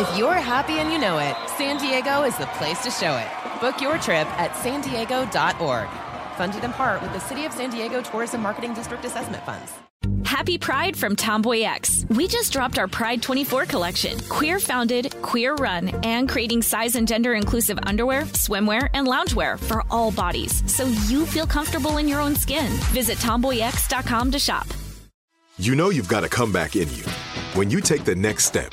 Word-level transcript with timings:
If 0.00 0.16
you're 0.16 0.32
happy 0.32 0.78
and 0.78 0.90
you 0.90 0.98
know 0.98 1.18
it, 1.18 1.36
San 1.58 1.76
Diego 1.76 2.22
is 2.22 2.34
the 2.38 2.46
place 2.56 2.82
to 2.84 2.90
show 2.90 3.18
it. 3.18 3.60
Book 3.60 3.82
your 3.82 3.98
trip 3.98 4.26
at 4.40 4.56
san 4.56 4.80
diego.org. 4.80 5.88
Funded 6.38 6.64
in 6.64 6.72
part 6.72 7.02
with 7.02 7.12
the 7.12 7.18
City 7.18 7.44
of 7.44 7.52
San 7.52 7.68
Diego 7.68 8.00
Tourism 8.00 8.40
Marketing 8.40 8.72
District 8.72 9.04
Assessment 9.04 9.44
Funds. 9.44 9.74
Happy 10.24 10.56
Pride 10.56 10.96
from 10.96 11.16
Tomboy 11.16 11.64
X. 11.64 12.06
We 12.08 12.28
just 12.28 12.50
dropped 12.50 12.78
our 12.78 12.88
Pride 12.88 13.20
24 13.20 13.66
collection. 13.66 14.18
Queer 14.30 14.58
founded, 14.58 15.14
queer 15.20 15.54
run, 15.56 15.88
and 16.02 16.26
creating 16.26 16.62
size 16.62 16.96
and 16.96 17.06
gender 17.06 17.34
inclusive 17.34 17.78
underwear, 17.82 18.22
swimwear, 18.22 18.88
and 18.94 19.06
loungewear 19.06 19.58
for 19.60 19.84
all 19.90 20.10
bodies 20.10 20.62
so 20.64 20.86
you 21.08 21.26
feel 21.26 21.46
comfortable 21.46 21.98
in 21.98 22.08
your 22.08 22.22
own 22.22 22.34
skin. 22.34 22.72
Visit 22.94 23.18
tomboyx.com 23.18 24.30
to 24.30 24.38
shop. 24.38 24.66
You 25.58 25.74
know 25.74 25.90
you've 25.90 26.08
got 26.08 26.24
a 26.24 26.28
comeback 26.30 26.74
in 26.74 26.88
you. 26.88 27.04
When 27.52 27.70
you 27.70 27.82
take 27.82 28.04
the 28.04 28.14
next 28.14 28.46
step, 28.46 28.72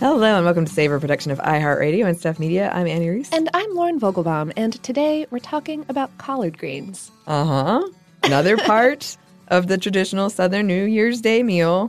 Hello, 0.00 0.36
and 0.36 0.44
welcome 0.46 0.64
to 0.64 0.72
Savor 0.72 0.98
Production 0.98 1.30
of 1.30 1.38
iHeartRadio 1.40 2.06
and 2.06 2.16
Stuff 2.18 2.38
Media. 2.38 2.70
I'm 2.72 2.86
Anney 2.86 3.08
Reese. 3.10 3.30
And 3.32 3.50
I'm 3.52 3.74
Lauren 3.74 4.00
Vogelbaum, 4.00 4.50
and 4.56 4.82
today 4.82 5.26
we're 5.30 5.38
talking 5.40 5.84
about 5.90 6.16
collard 6.16 6.56
greens. 6.58 7.10
Uh 7.26 7.44
huh. 7.44 7.88
Another 8.22 8.56
part 8.66 9.16
of 9.48 9.66
the 9.66 9.76
traditional 9.76 10.30
Southern 10.30 10.66
New 10.66 10.84
Year's 10.86 11.20
Day 11.20 11.42
meal, 11.42 11.88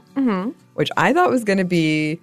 which 0.73 0.89
I 0.97 1.13
thought 1.13 1.29
was 1.29 1.45
going 1.45 1.59
to 1.59 1.63
be 1.65 2.19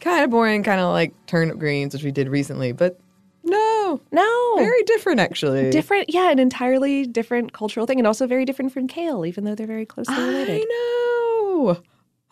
kind 0.00 0.24
of 0.24 0.30
boring, 0.30 0.64
kind 0.64 0.80
of 0.80 0.88
like 0.92 1.14
turnip 1.26 1.58
greens, 1.58 1.94
which 1.94 2.02
we 2.02 2.10
did 2.10 2.28
recently, 2.28 2.72
but 2.72 2.98
no, 3.44 4.00
No. 4.10 4.54
very 4.56 4.82
different 4.82 5.20
actually. 5.20 5.70
different, 5.70 6.12
yeah, 6.12 6.30
an 6.32 6.40
entirely 6.40 7.06
different 7.06 7.52
cultural 7.52 7.86
thing, 7.86 7.98
and 7.98 8.06
also 8.06 8.26
very 8.26 8.44
different 8.44 8.72
from 8.72 8.88
kale, 8.88 9.24
even 9.24 9.44
though 9.44 9.54
they're 9.54 9.66
very 9.68 9.86
closely 9.86 10.14
related. 10.16 10.62
I 10.62 10.64
know. 10.64 11.82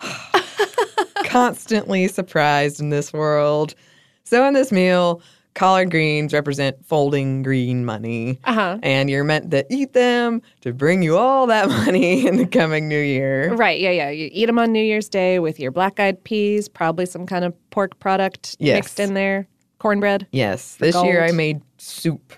Constantly 1.24 2.08
surprised 2.08 2.80
in 2.80 2.90
this 2.90 3.12
world. 3.12 3.74
So 4.24 4.44
in 4.46 4.54
this 4.54 4.70
meal, 4.72 5.20
collard 5.54 5.90
greens 5.90 6.32
represent 6.32 6.84
folding 6.86 7.42
green 7.42 7.84
money. 7.84 8.38
Uh-huh. 8.44 8.78
And 8.82 9.10
you're 9.10 9.24
meant 9.24 9.50
to 9.50 9.66
eat 9.74 9.92
them 9.92 10.40
to 10.60 10.72
bring 10.72 11.02
you 11.02 11.16
all 11.16 11.46
that 11.48 11.68
money 11.86 12.26
in 12.26 12.36
the 12.36 12.46
coming 12.46 12.88
new 12.88 13.00
year. 13.00 13.52
Right, 13.54 13.80
yeah, 13.80 13.90
yeah. 13.90 14.10
You 14.10 14.28
eat 14.32 14.46
them 14.46 14.58
on 14.58 14.72
New 14.72 14.82
Year's 14.82 15.08
Day 15.08 15.38
with 15.38 15.58
your 15.58 15.70
black 15.70 15.98
eyed 15.98 16.22
peas, 16.24 16.68
probably 16.68 17.06
some 17.06 17.26
kind 17.26 17.44
of 17.44 17.54
pork 17.70 17.98
product 17.98 18.56
Yes. 18.58 18.76
mixed 18.76 19.00
in 19.00 19.14
there, 19.14 19.46
cornbread. 19.78 20.26
Yes. 20.32 20.76
This 20.76 20.94
year 21.02 21.24
I 21.24 21.32
made 21.32 21.60
soup. 21.78 22.34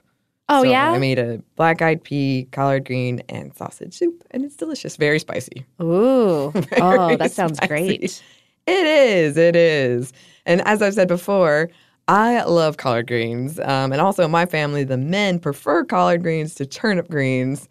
Oh, 0.50 0.62
So 0.62 0.70
yeah? 0.70 0.90
I 0.90 0.98
made 0.98 1.18
a 1.18 1.40
black 1.56 1.80
eyed 1.80 2.02
pea, 2.04 2.48
collard 2.52 2.84
green, 2.84 3.22
and 3.28 3.54
sausage 3.56 3.94
soup. 3.94 4.22
And 4.32 4.44
it's 4.44 4.56
delicious. 4.56 4.96
Very 4.96 5.18
spicy. 5.18 5.64
Ooh. 5.80 6.52
oh, 6.76 7.16
that 7.16 7.30
sounds 7.32 7.56
spicy. 7.58 7.68
great. 7.68 8.22
It 8.66 8.86
is. 8.86 9.36
It 9.36 9.56
is. 9.56 10.12
And 10.46 10.60
as 10.62 10.82
I've 10.82 10.94
said 10.94 11.08
before, 11.08 11.70
I 12.08 12.42
love 12.42 12.76
collard 12.76 13.06
greens. 13.06 13.58
Um, 13.60 13.92
and 13.92 14.00
also, 14.00 14.26
my 14.26 14.44
family, 14.44 14.84
the 14.84 14.96
men, 14.98 15.38
prefer 15.38 15.84
collard 15.84 16.22
greens 16.22 16.54
to 16.56 16.66
turnip 16.66 17.08
greens. 17.08 17.68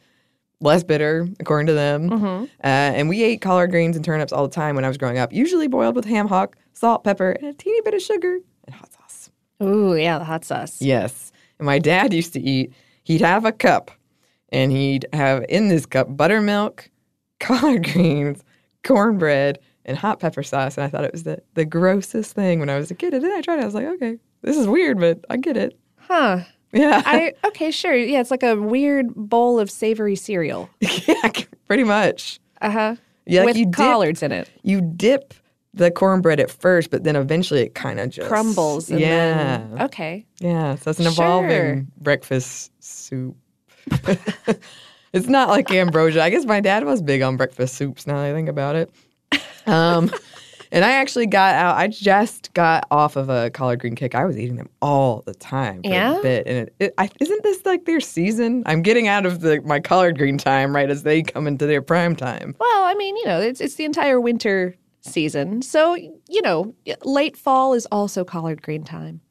Less 0.62 0.84
bitter, 0.84 1.28
according 1.40 1.68
to 1.68 1.74
them. 1.74 2.10
Mm-hmm. 2.10 2.44
Uh, 2.44 2.48
and 2.64 3.08
we 3.08 3.24
ate 3.24 3.40
collard 3.40 3.72
greens 3.72 3.96
and 3.96 4.04
turnips 4.04 4.34
all 4.34 4.46
the 4.46 4.54
time 4.54 4.76
when 4.76 4.84
I 4.84 4.90
was 4.90 4.98
growing 4.98 5.18
up, 5.18 5.32
usually 5.32 5.68
boiled 5.70 5.96
with 5.96 6.04
ham 6.04 6.28
hock, 6.28 6.58
salt, 6.74 7.06
pepper, 7.06 7.32
and 7.32 7.48
a 7.48 7.54
teeny 7.54 7.80
bit 7.82 7.94
of 7.94 8.02
sugar 8.02 8.40
and 8.66 8.76
hot 8.76 8.92
sauce. 8.92 9.30
Ooh, 9.64 9.96
yeah, 9.96 10.18
the 10.20 10.26
hot 10.26 10.44
sauce. 10.44 10.82
Yes. 10.82 11.32
And 11.60 11.66
my 11.66 11.80
dad 11.80 12.14
used 12.14 12.34
to 12.34 12.42
eat, 12.42 12.74
he'd 13.04 13.22
have 13.22 13.46
a 13.46 13.52
cup 13.52 13.92
and 14.50 14.72
he'd 14.72 15.06
have 15.14 15.46
in 15.50 15.68
this 15.68 15.86
cup 15.86 16.16
buttermilk, 16.16 16.90
collard 17.40 17.92
greens, 17.92 18.44
cornbread, 18.84 19.60
and 19.86 19.98
hot 19.98 20.20
pepper 20.20 20.44
sauce. 20.44 20.78
And 20.78 20.86
I 20.86 20.90
thought 20.90 21.04
it 21.04 21.12
was 21.12 21.24
the, 21.24 21.42
the 21.54 21.66
grossest 21.66 22.34
thing 22.34 22.60
when 22.60 22.70
I 22.70 22.78
was 22.78 22.92
a 22.92 22.96
kid. 22.96 23.14
And 23.14 23.24
then 23.24 23.32
I 23.32 23.42
tried 23.42 23.60
it. 23.60 23.64
I 23.64 23.66
was 23.66 23.76
like, 23.76 23.86
okay, 23.86 24.18
this 24.42 24.58
is 24.58 24.68
weird, 24.68 25.00
but 25.00 25.24
I 25.30 25.38
get 25.38 25.58
it. 25.58 25.78
Huh. 25.98 26.42
Yeah. 26.72 27.02
I 27.06 27.34
okay, 27.46 27.72
sure. 27.72 27.96
Yeah, 27.96 28.20
it's 28.22 28.32
like 28.32 28.44
a 28.44 28.56
weird 28.56 29.14
bowl 29.16 29.60
of 29.60 29.70
savory 29.72 30.16
cereal. 30.16 30.70
yeah, 30.80 31.32
pretty 31.68 31.84
much. 31.84 32.40
Uh-huh. 32.62 32.96
Yeah, 33.26 33.42
like 33.42 33.48
With 33.48 33.58
you 33.58 33.66
dip- 33.66 33.76
collards 33.76 34.24
in 34.24 34.32
it. 34.32 34.50
You 34.64 34.82
dip 34.82 35.34
the 35.74 35.92
cornbread 35.92 36.40
at 36.40 36.50
first, 36.50 36.90
but 36.90 37.04
then 37.04 37.16
eventually 37.16 37.62
it 37.62 37.76
kind 37.76 38.00
of 38.00 38.10
just 38.10 38.28
Crumbles. 38.28 38.90
And 38.90 39.00
yeah. 39.00 39.58
Then, 39.60 39.82
okay. 39.84 40.26
Yeah, 40.40 40.76
so 40.76 40.90
it's 40.92 41.00
an 41.00 41.06
Sure. 41.06 41.12
evolving 41.26 41.92
breakfast 41.98 42.72
soup. 42.84 43.36
it's 45.14 45.28
not 45.28 45.50
like 45.50 45.72
ambrosia. 45.72 46.24
I 46.24 46.30
guess 46.30 46.46
my 46.46 46.60
dad 46.60 46.84
was 46.86 47.02
big 47.02 47.22
on 47.22 47.38
breakfast 47.38 47.76
soups 47.76 48.08
now 48.08 48.16
that 48.18 48.26
I 48.26 48.34
think 48.34 48.50
about 48.50 48.76
it. 48.76 48.92
Um, 49.68 50.12
and 50.72 50.84
I 50.86 50.92
actually 50.94 51.28
got 51.28 51.56
out, 51.56 51.76
I 51.78 51.88
just 51.88 52.54
got 52.54 52.88
off 52.92 53.16
of 53.16 53.30
a 53.30 53.50
collard 53.52 53.80
green 53.80 53.96
kick. 53.96 54.16
I 54.16 54.26
was 54.26 54.38
eating 54.38 54.56
them 54.56 54.70
all 54.82 55.22
the 55.26 55.34
time 55.36 55.82
Yeah? 55.84 56.18
a 56.20 56.22
bit. 56.22 56.48
And 56.48 56.58
it, 56.58 56.76
it, 56.80 56.94
I, 56.98 57.10
isn't 57.20 57.44
this 57.44 57.66
like 57.66 57.86
their 57.86 58.00
season? 58.00 58.64
I'm 58.66 58.82
getting 58.82 59.08
out 59.08 59.26
of 59.26 59.42
the 59.42 59.62
my 59.62 59.80
collard 59.80 60.18
green 60.18 60.38
time 60.38 60.76
right 60.76 60.90
as 60.90 61.04
they 61.04 61.22
come 61.22 61.46
into 61.48 61.66
their 61.68 61.82
prime 61.82 62.16
time. 62.16 62.56
Well, 62.60 62.84
I 62.84 62.96
mean, 62.96 63.16
you 63.18 63.26
know, 63.26 63.40
it's 63.40 63.62
it's 63.62 63.76
the 63.76 63.86
entire 63.86 64.20
winter 64.20 64.76
season. 65.02 65.62
So, 65.62 65.96
you 65.96 66.42
know, 66.42 66.74
late 67.04 67.38
fall 67.38 67.74
is 67.74 67.86
also 67.92 68.24
collard 68.24 68.62
green 68.62 68.84
time. 68.84 69.22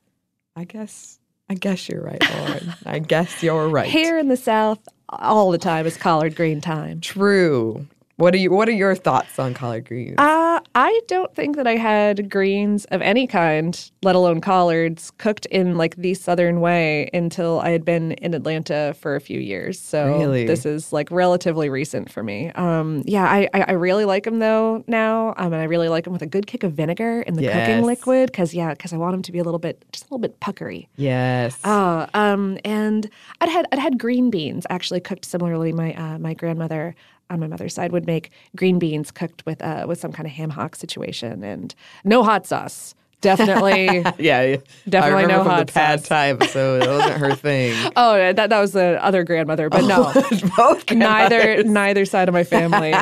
I 0.57 0.65
guess, 0.65 1.19
I 1.49 1.55
guess 1.55 1.89
you're 1.89 2.03
right, 2.03 2.23
Lauren. 2.31 2.75
I 2.85 2.99
guess 2.99 3.43
you're 3.43 3.69
right. 3.69 3.89
Here 3.89 4.19
in 4.19 4.29
the 4.29 4.37
South, 4.37 4.81
all 5.09 5.51
the 5.51 5.59
time 5.59 5.87
is 5.87 5.97
collard 5.97 6.35
green 6.35 6.61
time. 6.61 7.01
True. 7.01 7.87
What 8.19 8.35
are 8.35 8.39
you? 8.39 8.51
What 8.51 8.69
are 8.69 8.73
your 8.73 8.97
thoughts 8.97 9.39
on 9.39 9.55
collard 9.55 9.85
greens? 9.87 10.17
Uh, 10.19 10.59
I 10.75 11.01
don't 11.07 11.33
think 11.37 11.55
that 11.55 11.69
I 11.69 11.77
had 11.77 12.29
greens 12.29 12.85
of 12.87 13.01
any 13.01 13.29
kind, 13.29 13.91
let 14.03 14.17
alone 14.17 14.41
collards, 14.41 15.13
cooked 15.19 15.47
in 15.47 15.77
like 15.77 15.95
the 15.95 16.15
Southern 16.15 16.61
way 16.61 17.09
until 17.15 17.61
I 17.61 17.71
had 17.71 17.85
been 17.85 18.13
in 18.15 18.35
Atlanta 18.35 18.97
for 19.01 19.15
a 19.15 19.21
few 19.21 19.39
years. 19.39 19.79
So 19.79 20.19
Really? 20.19 20.47
this 20.47 20.67
is 20.67 20.93
like 20.93 21.13
relatively 21.13 21.71
recent 21.71 22.11
for 22.11 22.25
me. 22.25 22.51
Um, 22.57 23.05
yeah, 23.07 23.23
I, 23.25 23.49
I, 23.55 23.61
I 23.69 23.73
really 23.73 24.05
like 24.05 24.25
them 24.25 24.41
though 24.41 24.83
now. 24.89 25.29
Um, 25.37 25.53
and 25.53 25.63
I 25.63 25.65
really 25.65 25.89
like 25.89 26.03
them 26.03 26.13
with 26.13 26.23
a 26.23 26.27
good 26.27 26.49
kick 26.49 26.65
of 26.65 26.73
vinegar 26.73 27.23
in 27.23 27.35
the 27.35 27.43
Yes. 27.45 27.69
cooking 27.69 27.85
liquid 27.85 28.33
because 28.33 28.53
yeah, 28.53 28.71
because 28.71 28.93
I 28.93 28.97
want 28.97 29.13
them 29.13 29.23
to 29.23 29.31
be 29.31 29.39
a 29.39 29.45
little 29.45 29.61
bit, 29.61 29.85
just 29.93 30.07
a 30.07 30.07
little 30.07 30.19
bit 30.19 30.41
puckery. 30.41 30.89
yes. 30.97 31.57
Oh, 31.63 32.05
um, 32.15 32.59
and 32.65 33.09
I'd 33.41 33.49
had 33.49 33.67
I'd 33.71 33.79
had 33.79 33.97
green 33.97 34.29
beans 34.29 34.67
actually 34.71 34.99
cooked 34.99 35.25
similarly. 35.25 35.73
My 35.73 35.95
uh, 35.95 36.19
my 36.19 36.35
grandmother 36.35 36.97
on 37.31 37.41
my 37.41 37.47
mother's 37.47 37.75
side 37.75 37.93
would 37.93 38.07
make 38.07 38.31
green 38.57 38.79
beans 38.79 39.11
cooked 39.11 39.45
with 39.47 39.63
uh, 39.63 39.85
with 39.89 40.01
some 40.01 40.13
kind 40.13 40.27
of 40.27 40.33
ham 40.33 40.51
hock 40.51 40.75
situation 40.77 41.43
and 41.45 41.75
no 42.05 42.23
hot 42.23 42.47
sauce. 42.47 42.95
definitely. 43.21 44.05
yeah, 44.19 44.57
Definitely 44.89 45.25
I 45.25 45.27
no 45.27 45.43
from 45.43 45.53
hot 45.53 45.67
the 45.67 45.73
pad 45.73 46.01
sauce. 46.01 46.09
thai 46.09 46.29
episode. 46.29 46.83
That 46.83 46.89
wasn't 46.89 47.19
her 47.19 47.35
thing. 47.35 47.93
oh, 47.97 48.15
that 48.33 48.49
that 48.51 48.61
was 48.61 48.73
the 48.73 49.03
other 49.05 49.25
grandmother, 49.25 49.69
but 49.69 49.85
no, 49.85 50.13
Both 50.57 50.91
neither 50.93 51.63
neither 51.65 52.05
side 52.05 52.29
of 52.29 52.33
my 52.33 52.45
family 52.45 52.95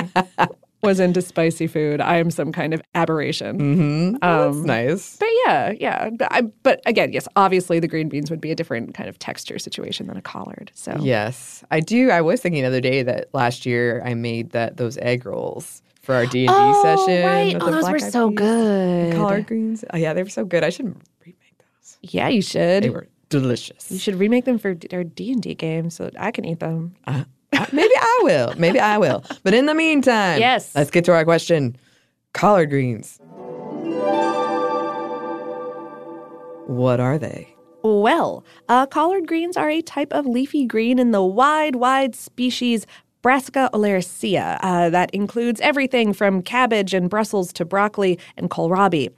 was 0.82 1.00
into 1.00 1.20
spicy 1.22 1.66
food. 1.66 2.00
I 2.00 2.16
am 2.16 2.30
some 2.30 2.52
kind 2.52 2.72
of 2.74 2.80
aberration. 2.94 3.58
Mm-hmm. 3.58 4.16
Oh, 4.22 4.44
that's 4.44 4.56
Um, 4.58 4.66
nice. 4.66 5.16
But 5.16 5.28
yeah, 5.46 5.72
yeah. 5.80 6.10
But, 6.10 6.28
I, 6.30 6.42
but 6.62 6.80
again, 6.86 7.12
yes, 7.12 7.26
obviously 7.34 7.80
the 7.80 7.88
green 7.88 8.08
beans 8.08 8.30
would 8.30 8.40
be 8.40 8.50
a 8.50 8.54
different 8.54 8.94
kind 8.94 9.08
of 9.08 9.18
texture 9.18 9.58
situation 9.58 10.06
than 10.06 10.16
a 10.16 10.22
collard. 10.22 10.70
So 10.74 10.96
Yes, 11.00 11.64
I 11.70 11.80
do. 11.80 12.10
I 12.10 12.20
was 12.20 12.40
thinking 12.40 12.62
the 12.62 12.68
other 12.68 12.80
day 12.80 13.02
that 13.02 13.28
last 13.34 13.66
year 13.66 14.02
I 14.04 14.14
made 14.14 14.50
that 14.50 14.76
those 14.76 14.96
egg 14.98 15.24
rolls 15.26 15.82
for 16.02 16.14
our 16.14 16.26
D 16.26 16.46
and 16.46 16.54
D 16.54 16.54
Oh, 16.56 16.82
session. 17.06 17.24
right. 17.26 17.54
with 17.54 17.62
Oh, 17.62 17.66
the 17.66 17.72
those 17.72 17.90
were 17.90 17.98
so 17.98 18.28
peas 18.28 18.38
good. 18.38 19.14
Collard 19.14 19.46
greens. 19.46 19.84
Oh, 19.92 19.96
yeah, 19.96 20.12
they 20.12 20.22
were 20.22 20.28
so 20.28 20.44
good. 20.44 20.62
I 20.62 20.70
should 20.70 20.86
remake 21.24 21.58
those. 21.58 21.98
Yeah, 22.02 22.28
you 22.28 22.42
should. 22.42 22.84
They 22.84 22.90
were 22.90 23.08
delicious. 23.28 23.90
You 23.90 23.98
should 23.98 24.14
remake 24.14 24.44
them 24.44 24.58
for 24.58 24.76
our 24.92 25.02
D 25.02 25.32
and 25.32 25.42
D 25.42 25.54
game 25.54 25.90
so 25.90 26.04
that 26.04 26.14
I 26.20 26.30
can 26.30 26.44
eat 26.44 26.60
them. 26.60 26.94
Uh, 27.08 27.24
maybe 27.72 27.94
I 27.96 28.20
will. 28.22 28.54
Maybe 28.56 28.80
I 28.80 28.98
will. 28.98 29.24
But 29.42 29.54
in 29.54 29.66
the 29.66 29.74
meantime, 29.74 30.38
Yes. 30.40 30.74
let's 30.74 30.90
get 30.90 31.04
to 31.06 31.12
our 31.12 31.24
question. 31.24 31.76
Collard 32.32 32.70
greens. 32.70 33.18
What 36.66 36.98
are 37.00 37.18
they? 37.18 37.54
Well, 37.82 38.44
uh, 38.68 38.86
collard 38.86 39.28
greens 39.28 39.56
are 39.56 39.70
a 39.70 39.80
type 39.80 40.12
of 40.12 40.26
leafy 40.26 40.66
green 40.66 40.98
in 40.98 41.12
the 41.12 41.22
wide, 41.22 41.76
wide 41.76 42.14
species 42.16 42.86
Brassica 43.22 43.70
oleracea. 43.72 44.58
Uh, 44.62 44.90
that 44.90 45.10
includes 45.12 45.60
everything 45.60 46.12
from 46.12 46.42
cabbage 46.42 46.94
and 46.94 47.08
Brussels 47.08 47.52
to 47.54 47.64
broccoli 47.64 48.18
and 48.36 48.50
kohlrabi. 48.50 49.10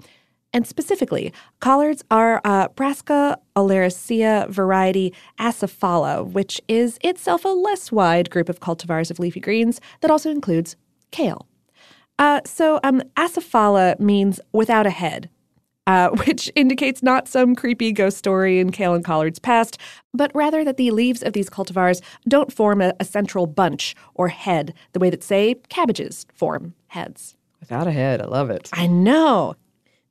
And 0.52 0.66
specifically, 0.66 1.32
collards 1.60 2.02
are 2.10 2.40
uh, 2.44 2.68
Brassica 2.68 3.38
oleracea 3.54 4.48
variety 4.48 5.12
acephala, 5.38 6.26
which 6.26 6.60
is 6.68 6.98
itself 7.02 7.44
a 7.44 7.48
less 7.48 7.92
wide 7.92 8.30
group 8.30 8.48
of 8.48 8.60
cultivars 8.60 9.10
of 9.10 9.18
leafy 9.18 9.40
greens 9.40 9.80
that 10.00 10.10
also 10.10 10.30
includes 10.30 10.76
kale. 11.10 11.46
Uh, 12.18 12.40
so, 12.44 12.80
um, 12.82 13.02
acephala 13.16 13.98
means 14.00 14.40
without 14.52 14.86
a 14.86 14.90
head, 14.90 15.28
uh, 15.86 16.08
which 16.26 16.50
indicates 16.56 17.02
not 17.02 17.28
some 17.28 17.54
creepy 17.54 17.92
ghost 17.92 18.16
story 18.16 18.58
in 18.58 18.72
kale 18.72 18.94
and 18.94 19.04
collards 19.04 19.38
past, 19.38 19.78
but 20.14 20.30
rather 20.34 20.64
that 20.64 20.78
the 20.78 20.90
leaves 20.90 21.22
of 21.22 21.34
these 21.34 21.50
cultivars 21.50 22.00
don't 22.26 22.52
form 22.52 22.80
a, 22.80 22.94
a 22.98 23.04
central 23.04 23.46
bunch 23.46 23.94
or 24.14 24.28
head 24.28 24.72
the 24.92 24.98
way 24.98 25.10
that, 25.10 25.22
say, 25.22 25.54
cabbages 25.68 26.26
form 26.32 26.74
heads. 26.88 27.36
Without 27.60 27.86
a 27.86 27.92
head. 27.92 28.22
I 28.22 28.26
love 28.26 28.50
it. 28.50 28.70
I 28.72 28.86
know. 28.86 29.54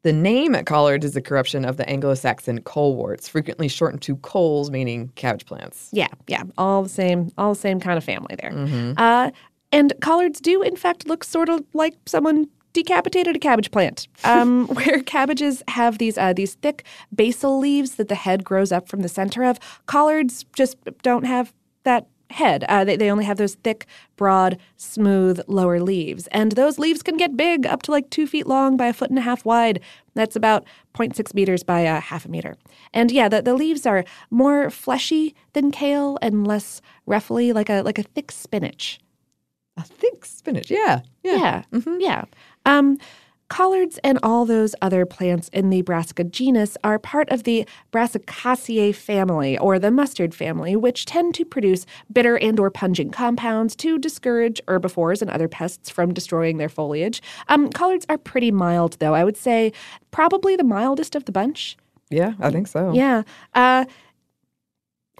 The 0.08 0.14
name 0.14 0.56
at 0.56 0.66
collards 0.66 1.04
is 1.04 1.18
a 1.18 1.22
corruption 1.22 1.66
of 1.66 1.76
the 1.76 1.90
Anglo-Saxon 1.90 2.62
coleworts, 2.62 3.28
frequently 3.28 3.68
shortened 3.68 4.02
to 4.04 4.16
coles, 4.16 4.72
meaning 4.72 5.12
cabbage 5.16 5.46
plants. 5.46 5.90
Yeah, 5.92 6.08
yeah, 6.28 6.44
all 6.58 6.84
the 6.84 6.88
same, 6.88 7.30
all 7.38 7.54
the 7.54 7.60
same 7.60 7.82
kind 7.82 7.98
of 7.98 8.06
family 8.06 8.38
there. 8.42 8.54
Uh, 8.96 9.32
and 9.74 9.92
collards 10.00 10.40
do, 10.40 10.62
in 10.62 10.78
fact, 10.78 11.10
look 11.10 11.26
sort 11.26 11.50
of 11.50 11.62
like 11.74 11.94
someone 12.06 12.48
decapitated 12.72 13.36
a 13.36 13.40
cabbage 13.40 13.70
plant, 13.70 14.08
um, 14.24 14.68
where 14.68 15.04
cabbages 15.04 15.62
have 15.68 15.98
these 15.98 16.18
uh, 16.18 16.32
these 16.32 16.56
thick 16.56 16.86
basal 17.14 17.60
leaves 17.60 17.96
that 17.96 18.08
the 18.08 18.16
head 18.16 18.46
grows 18.46 18.72
up 18.72 18.88
from 18.88 19.02
the 19.02 19.10
center 19.10 19.44
of. 19.44 19.60
Collards 19.88 20.46
just 20.56 20.78
don't 21.02 21.26
have 21.26 21.54
that 21.84 22.08
head. 22.30 22.64
Uh, 22.68 22.84
they, 22.84 22.96
they 22.96 23.12
only 23.12 23.26
have 23.26 23.38
those 23.38 23.56
thick, 23.56 23.86
broad, 24.16 24.58
smooth 24.76 25.40
lower 25.48 25.80
leaves. 25.80 26.28
And 26.28 26.54
those 26.54 26.80
leaves 26.80 27.02
can 27.02 27.18
get 27.18 27.38
big, 27.38 27.66
up 27.66 27.84
to 27.84 27.92
like 27.92 28.10
two 28.10 28.28
feet 28.28 28.48
long 28.48 28.78
by 28.78 28.88
a 28.88 28.94
foot 28.94 29.10
and 29.10 29.20
a 29.20 29.24
half 29.24 29.46
wide. 29.46 29.80
That's 30.14 30.36
about 30.36 30.66
0.6 30.94 31.34
meters 31.34 31.64
by 31.64 31.82
a 31.82 32.00
half 32.00 32.26
a 32.26 32.30
meter. 32.30 32.56
And 32.94 33.12
yeah, 33.12 33.30
the, 33.30 33.42
the 33.42 33.54
leaves 33.54 33.86
are 33.86 34.04
more 34.30 34.70
fleshy 34.70 35.36
than 35.54 35.72
kale 35.72 36.18
and 36.22 36.46
less 36.48 36.82
ruffly, 37.06 37.54
like 37.54 37.70
a 37.70 37.82
like 37.82 38.00
a 38.00 38.04
thick 38.04 38.32
spinach. 38.32 39.00
A 39.78 39.84
thick 39.84 40.26
spinach. 40.26 40.72
Yeah. 40.72 41.02
Yeah. 41.24 41.64
Yeah, 41.72 41.82
yeah. 42.00 42.26
Um, 42.66 42.98
collards 43.50 43.98
and 44.04 44.20
all 44.24 44.46
those 44.46 44.76
other 44.82 45.06
plants 45.06 45.50
in 45.54 45.70
the 45.70 45.82
Brassica 45.82 46.24
genus 46.24 46.78
are 46.84 47.00
part 47.00 47.30
of 47.30 47.44
the 47.44 47.66
Brassicaceae 47.92 48.94
family, 48.94 49.58
or 49.58 49.80
the 49.80 49.92
mustard 49.92 50.36
family, 50.36 50.76
which 50.76 51.06
tend 51.06 51.34
to 51.36 51.46
produce 51.46 51.86
bitter 52.12 52.38
and 52.38 52.60
or 52.60 52.70
pungent 52.70 53.14
compounds 53.14 53.76
to 53.78 53.98
discourage 53.98 54.60
herbivores 54.68 55.22
and 55.22 55.32
other 55.32 55.48
pests 55.48 55.90
from 55.90 56.14
destroying 56.14 56.58
their 56.58 56.70
foliage. 56.70 57.22
Um, 57.48 57.70
collards 57.70 58.06
are 58.10 58.18
pretty 58.18 58.52
mild, 58.52 58.98
though. 59.00 59.14
I 59.14 59.24
would 59.24 59.38
say 59.38 59.72
probably 60.12 60.56
the 60.56 60.64
mildest 60.64 61.16
of 61.16 61.26
the 61.26 61.32
bunch. 61.32 61.78
Yeah, 62.10 62.34
I 62.40 62.52
think 62.52 62.68
so. 62.68 62.94
Yeah. 62.94 63.24
Uh, 63.54 63.86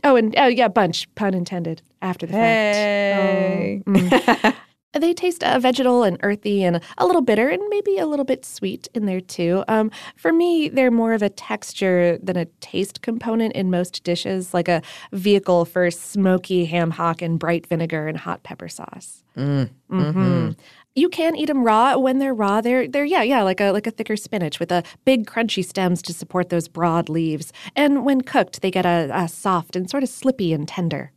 oh, 0.04 0.16
and 0.16 0.34
oh 0.38 0.48
yeah, 0.48 0.68
bunch 0.68 1.14
pun 1.16 1.34
intended. 1.34 1.82
After 2.02 2.26
the 2.26 2.34
Hey. 2.34 3.82
fact. 3.86 3.90
Oh, 3.90 3.92
mm. 3.92 4.56
They 4.94 5.14
taste 5.14 5.44
uh, 5.44 5.60
vegetal 5.60 6.04
and 6.04 6.18
earthy 6.24 6.64
and 6.64 6.82
a 6.98 7.06
little 7.06 7.22
bitter 7.22 7.50
and 7.50 7.62
maybe 7.70 7.98
a 7.98 8.08
little 8.08 8.26
bit 8.26 8.46
sweet 8.46 8.88
in 8.94 9.06
there 9.06 9.22
too. 9.22 9.64
Um, 9.68 9.92
for 10.16 10.32
me, 10.34 10.70
they're 10.70 10.92
more 10.92 11.14
of 11.14 11.22
a 11.22 11.30
texture 11.30 12.18
than 12.24 12.38
a 12.38 12.46
taste 12.62 13.02
component 13.02 13.54
in 13.54 13.70
most 13.70 14.04
dishes, 14.04 14.54
like 14.54 14.68
a 14.68 14.82
vehicle 15.12 15.66
for 15.66 15.92
smoky 15.92 16.66
ham 16.66 16.92
hock 16.92 17.22
and 17.22 17.38
bright 17.38 17.68
vinegar 17.68 18.08
and 18.08 18.18
hot 18.18 18.44
pepper 18.44 18.70
sauce. 18.70 19.24
Mm. 19.38 19.70
hmm 19.90 20.50
You 20.96 21.10
can 21.10 21.36
eat 21.36 21.46
them 21.46 21.64
raw. 21.64 21.96
When 21.98 22.18
they're 22.18 22.34
raw, 22.34 22.62
they're 22.62 22.88
they're 22.88 23.06
yeah 23.06 23.22
yeah 23.22 23.44
like 23.44 23.62
a 23.62 23.72
like 23.72 23.86
a 23.86 23.92
thicker 23.92 24.16
spinach 24.16 24.60
with 24.60 24.72
a 24.72 24.84
big 25.06 25.28
crunchy 25.28 25.64
stems 25.64 26.02
to 26.04 26.14
support 26.14 26.50
those 26.50 26.68
broad 26.68 27.08
leaves. 27.08 27.54
And 27.76 28.04
when 28.04 28.22
cooked, 28.22 28.62
they 28.62 28.72
get 28.72 28.86
a, 28.86 29.10
a 29.14 29.28
soft 29.28 29.76
and 29.76 29.88
sort 29.90 30.02
of 30.02 30.10
slippy 30.10 30.54
and 30.54 30.68
tender. 30.68 31.12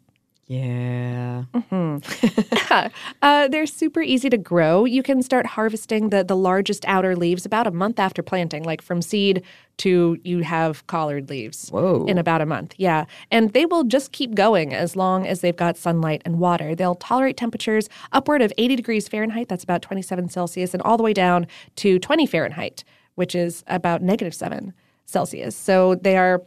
Yeah. 0.51 1.45
uh, 3.23 3.49
they're 3.49 3.67
super 3.67 4.03
easy 4.03 4.29
to 4.31 4.37
grow. 4.37 4.85
You 4.85 5.01
can 5.01 5.23
start 5.23 5.47
harvesting 5.47 6.09
the, 6.09 6.25
the 6.25 6.35
largest 6.35 6.85
outer 6.89 7.15
leaves 7.15 7.47
about 7.47 7.69
a 7.69 7.71
month 7.71 8.01
after 8.01 8.21
planting, 8.21 8.65
like 8.65 8.83
from 8.83 9.01
seed 9.01 9.45
to 9.77 10.19
you 10.25 10.41
have 10.41 10.85
collard 10.89 11.31
leaves 11.31 11.69
Whoa. 11.71 12.05
in 12.07 12.19
about 12.19 12.41
a 12.41 12.47
month. 12.47 12.75
Yeah. 12.79 13.05
And 13.31 13.53
they 13.53 13.65
will 13.65 13.85
just 13.85 14.11
keep 14.11 14.35
going 14.35 14.75
as 14.75 14.97
long 14.97 15.25
as 15.25 15.41
they've 15.41 15.55
got 15.55 15.77
sunlight 15.77 16.21
and 16.25 16.41
water. 16.41 16.75
They'll 16.75 16.97
tolerate 16.97 17.37
temperatures 17.37 17.89
upward 18.11 18.43
of 18.43 18.53
80 18.59 18.75
degrees 18.75 19.07
Fahrenheit, 19.07 19.47
that's 19.47 19.63
about 19.63 19.83
27 19.83 20.31
Celsius, 20.31 20.75
and 20.75 20.83
all 20.83 20.97
the 20.97 21.05
way 21.05 21.13
down 21.13 21.47
to 21.77 22.01
20 22.01 22.27
Fahrenheit, 22.27 22.83
which 23.15 23.37
is 23.37 23.63
about 23.69 24.03
negative 24.03 24.35
7 24.35 24.75
Celsius. 25.07 25.55
So 25.55 25.95
they 25.95 26.17
are 26.17 26.43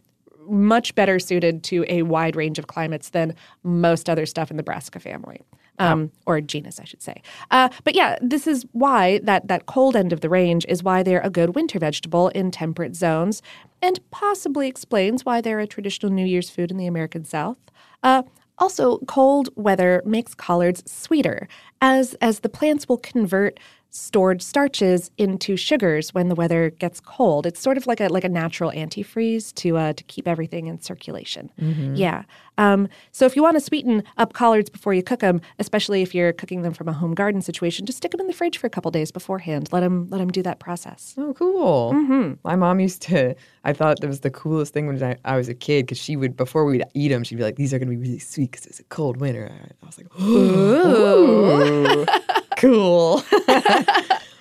much 0.47 0.95
better 0.95 1.19
suited 1.19 1.64
to 1.64 1.85
a 1.88 2.04
wide 2.04 2.35
range 2.35 2.59
of 2.59 2.68
climates 2.68 3.09
than 3.09 3.35
most 3.64 4.09
other 4.09 4.26
stuff 4.26 4.52
in 4.52 4.57
the 4.57 4.64
Brassica 4.64 5.00
family. 5.00 5.42
Um, 5.80 6.12
or 6.28 6.40
genus, 6.40 6.80
I 6.80 6.83
should 6.83 7.02
say. 7.02 7.23
Uh, 7.50 7.68
but 7.83 7.95
yeah, 7.95 8.19
this 8.21 8.45
is 8.45 8.64
why 8.73 9.18
that 9.23 9.47
that 9.47 9.66
cold 9.66 9.95
end 9.95 10.14
of 10.14 10.21
the 10.21 10.30
range 10.30 10.68
is 10.69 10.83
why 10.83 11.02
they're 11.02 11.19
a 11.21 11.31
good 11.31 11.56
winter 11.56 11.80
vegetable 11.80 12.28
in 12.30 12.52
temperate 12.52 12.95
zones, 12.95 13.42
and 13.81 14.00
possibly 14.12 14.68
explains 14.68 15.26
why 15.26 15.42
they're 15.42 15.59
a 15.59 15.66
traditional 15.66 16.12
New 16.12 16.28
Year's 16.28 16.52
food 16.52 16.69
in 16.69 16.78
the 16.78 16.85
American 16.85 17.26
South. 17.26 17.57
Uh, 18.04 18.21
also, 18.59 19.00
cold 19.07 19.50
weather 19.56 20.04
makes 20.06 20.35
collards 20.35 20.83
sweeter, 20.85 21.47
as 21.81 22.14
as 22.21 22.42
the 22.42 22.50
plants 22.50 22.88
will 22.88 23.00
convert 23.00 23.59
stored 23.94 24.42
starches 24.42 25.12
into 25.19 25.56
sugars 25.56 26.14
when 26.16 26.28
the 26.28 26.35
weather 26.35 26.71
gets 26.71 27.00
cold. 27.00 27.45
It's 27.45 27.59
sort 27.59 27.78
of 27.78 27.85
like 27.85 28.02
a 28.02 28.07
like 28.07 28.23
a 28.23 28.30
natural 28.30 28.71
antifreeze 28.71 29.54
to 29.56 29.78
uh, 29.78 29.94
to 29.94 30.04
keep 30.06 30.28
everything 30.28 30.68
in 30.68 30.81
circulation. 30.81 31.52
Yeah. 31.95 32.23
Um, 32.57 32.88
so 33.12 33.26
if 33.26 33.35
you 33.35 33.42
want 33.42 33.56
to 33.56 33.62
sweeten 33.62 34.04
up 34.18 34.33
collards 34.33 34.69
before 34.69 34.94
you 34.94 35.02
cook 35.02 35.21
them, 35.21 35.42
especially 35.59 36.02
if 36.02 36.14
you're 36.14 36.33
cooking 36.33 36.62
them 36.62 36.73
from 36.73 36.88
a 36.88 36.94
home 36.94 37.14
garden 37.16 37.42
situation, 37.42 37.85
just 37.85 37.97
stick 37.97 38.12
them 38.12 38.19
in 38.19 38.28
the 38.28 38.33
fridge 38.33 38.57
for 38.57 38.68
a 38.68 38.69
couple 38.69 38.92
days 38.92 39.12
beforehand. 39.12 39.69
Let 39.71 39.81
them 39.81 40.07
let 40.09 40.18
them 40.18 40.30
do 40.30 40.42
that 40.44 40.59
process. 40.59 41.14
Oh, 41.18 41.33
cool. 41.33 41.94
Mm-hmm. 41.94 42.33
My 42.44 42.56
mom 42.56 42.80
used 42.80 43.02
to, 43.04 43.35
I 43.64 43.73
thought 43.73 44.00
that 44.02 44.07
was 44.07 44.21
the 44.21 44.31
coolest 44.31 44.73
thing 44.73 44.88
when 44.88 45.02
I, 45.04 45.18
I 45.26 45.38
was 45.38 45.50
a 45.50 45.54
kid 45.54 45.85
because 45.85 45.97
she 45.97 46.16
would, 46.16 46.35
before 46.35 46.66
we'd 46.66 46.83
eat 46.94 47.09
them, 47.09 47.23
she'd 47.23 47.35
be 47.35 47.44
like, 47.44 47.56
these 47.56 47.73
are 47.73 47.80
going 47.80 47.90
to 47.90 47.95
be 47.95 48.02
really 48.02 48.19
sweet 48.19 48.52
because 48.52 48.66
it's 48.66 48.80
a 48.80 48.83
cold 48.85 49.18
winter. 49.18 49.52
I 49.81 49.85
was 49.85 49.97
like, 49.97 50.07
ooh, 50.21 52.06
cool. 52.63 53.23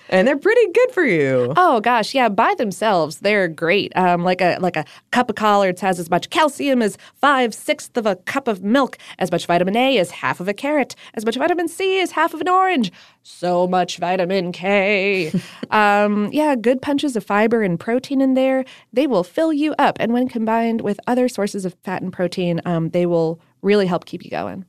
and 0.09 0.27
they're 0.27 0.37
pretty 0.37 0.71
good 0.71 0.91
for 0.91 1.03
you. 1.03 1.53
Oh 1.57 1.81
gosh, 1.81 2.13
yeah, 2.13 2.29
by 2.29 2.53
themselves 2.55 3.17
they're 3.19 3.47
great. 3.47 3.91
Um, 3.95 4.23
like 4.23 4.41
a 4.41 4.57
like 4.59 4.77
a 4.77 4.85
cup 5.11 5.29
of 5.29 5.35
collards 5.35 5.81
has 5.81 5.99
as 5.99 6.09
much 6.09 6.29
calcium 6.29 6.81
as 6.81 6.97
five 7.15 7.53
sixths 7.53 7.97
of 7.97 8.05
a 8.05 8.15
cup 8.15 8.47
of 8.47 8.63
milk, 8.63 8.97
as 9.19 9.31
much 9.31 9.47
vitamin 9.47 9.75
A 9.75 9.97
as 9.97 10.11
half 10.11 10.39
of 10.39 10.47
a 10.47 10.53
carrot, 10.53 10.95
as 11.15 11.25
much 11.25 11.35
vitamin 11.35 11.67
C 11.67 11.99
as 11.99 12.11
half 12.11 12.33
of 12.33 12.41
an 12.41 12.47
orange. 12.47 12.91
So 13.23 13.67
much 13.67 13.97
vitamin 13.97 14.51
K. 14.51 15.31
um, 15.71 16.29
yeah, 16.31 16.55
good 16.55 16.81
punches 16.81 17.15
of 17.15 17.25
fiber 17.25 17.63
and 17.63 17.79
protein 17.79 18.21
in 18.21 18.35
there. 18.35 18.65
They 18.93 19.07
will 19.07 19.23
fill 19.23 19.51
you 19.51 19.73
up, 19.79 19.97
and 19.99 20.13
when 20.13 20.29
combined 20.29 20.81
with 20.81 20.99
other 21.07 21.27
sources 21.27 21.65
of 21.65 21.75
fat 21.83 22.01
and 22.01 22.13
protein, 22.13 22.61
um, 22.65 22.89
they 22.89 23.05
will 23.05 23.39
really 23.61 23.87
help 23.87 24.05
keep 24.05 24.23
you 24.23 24.29
going. 24.29 24.65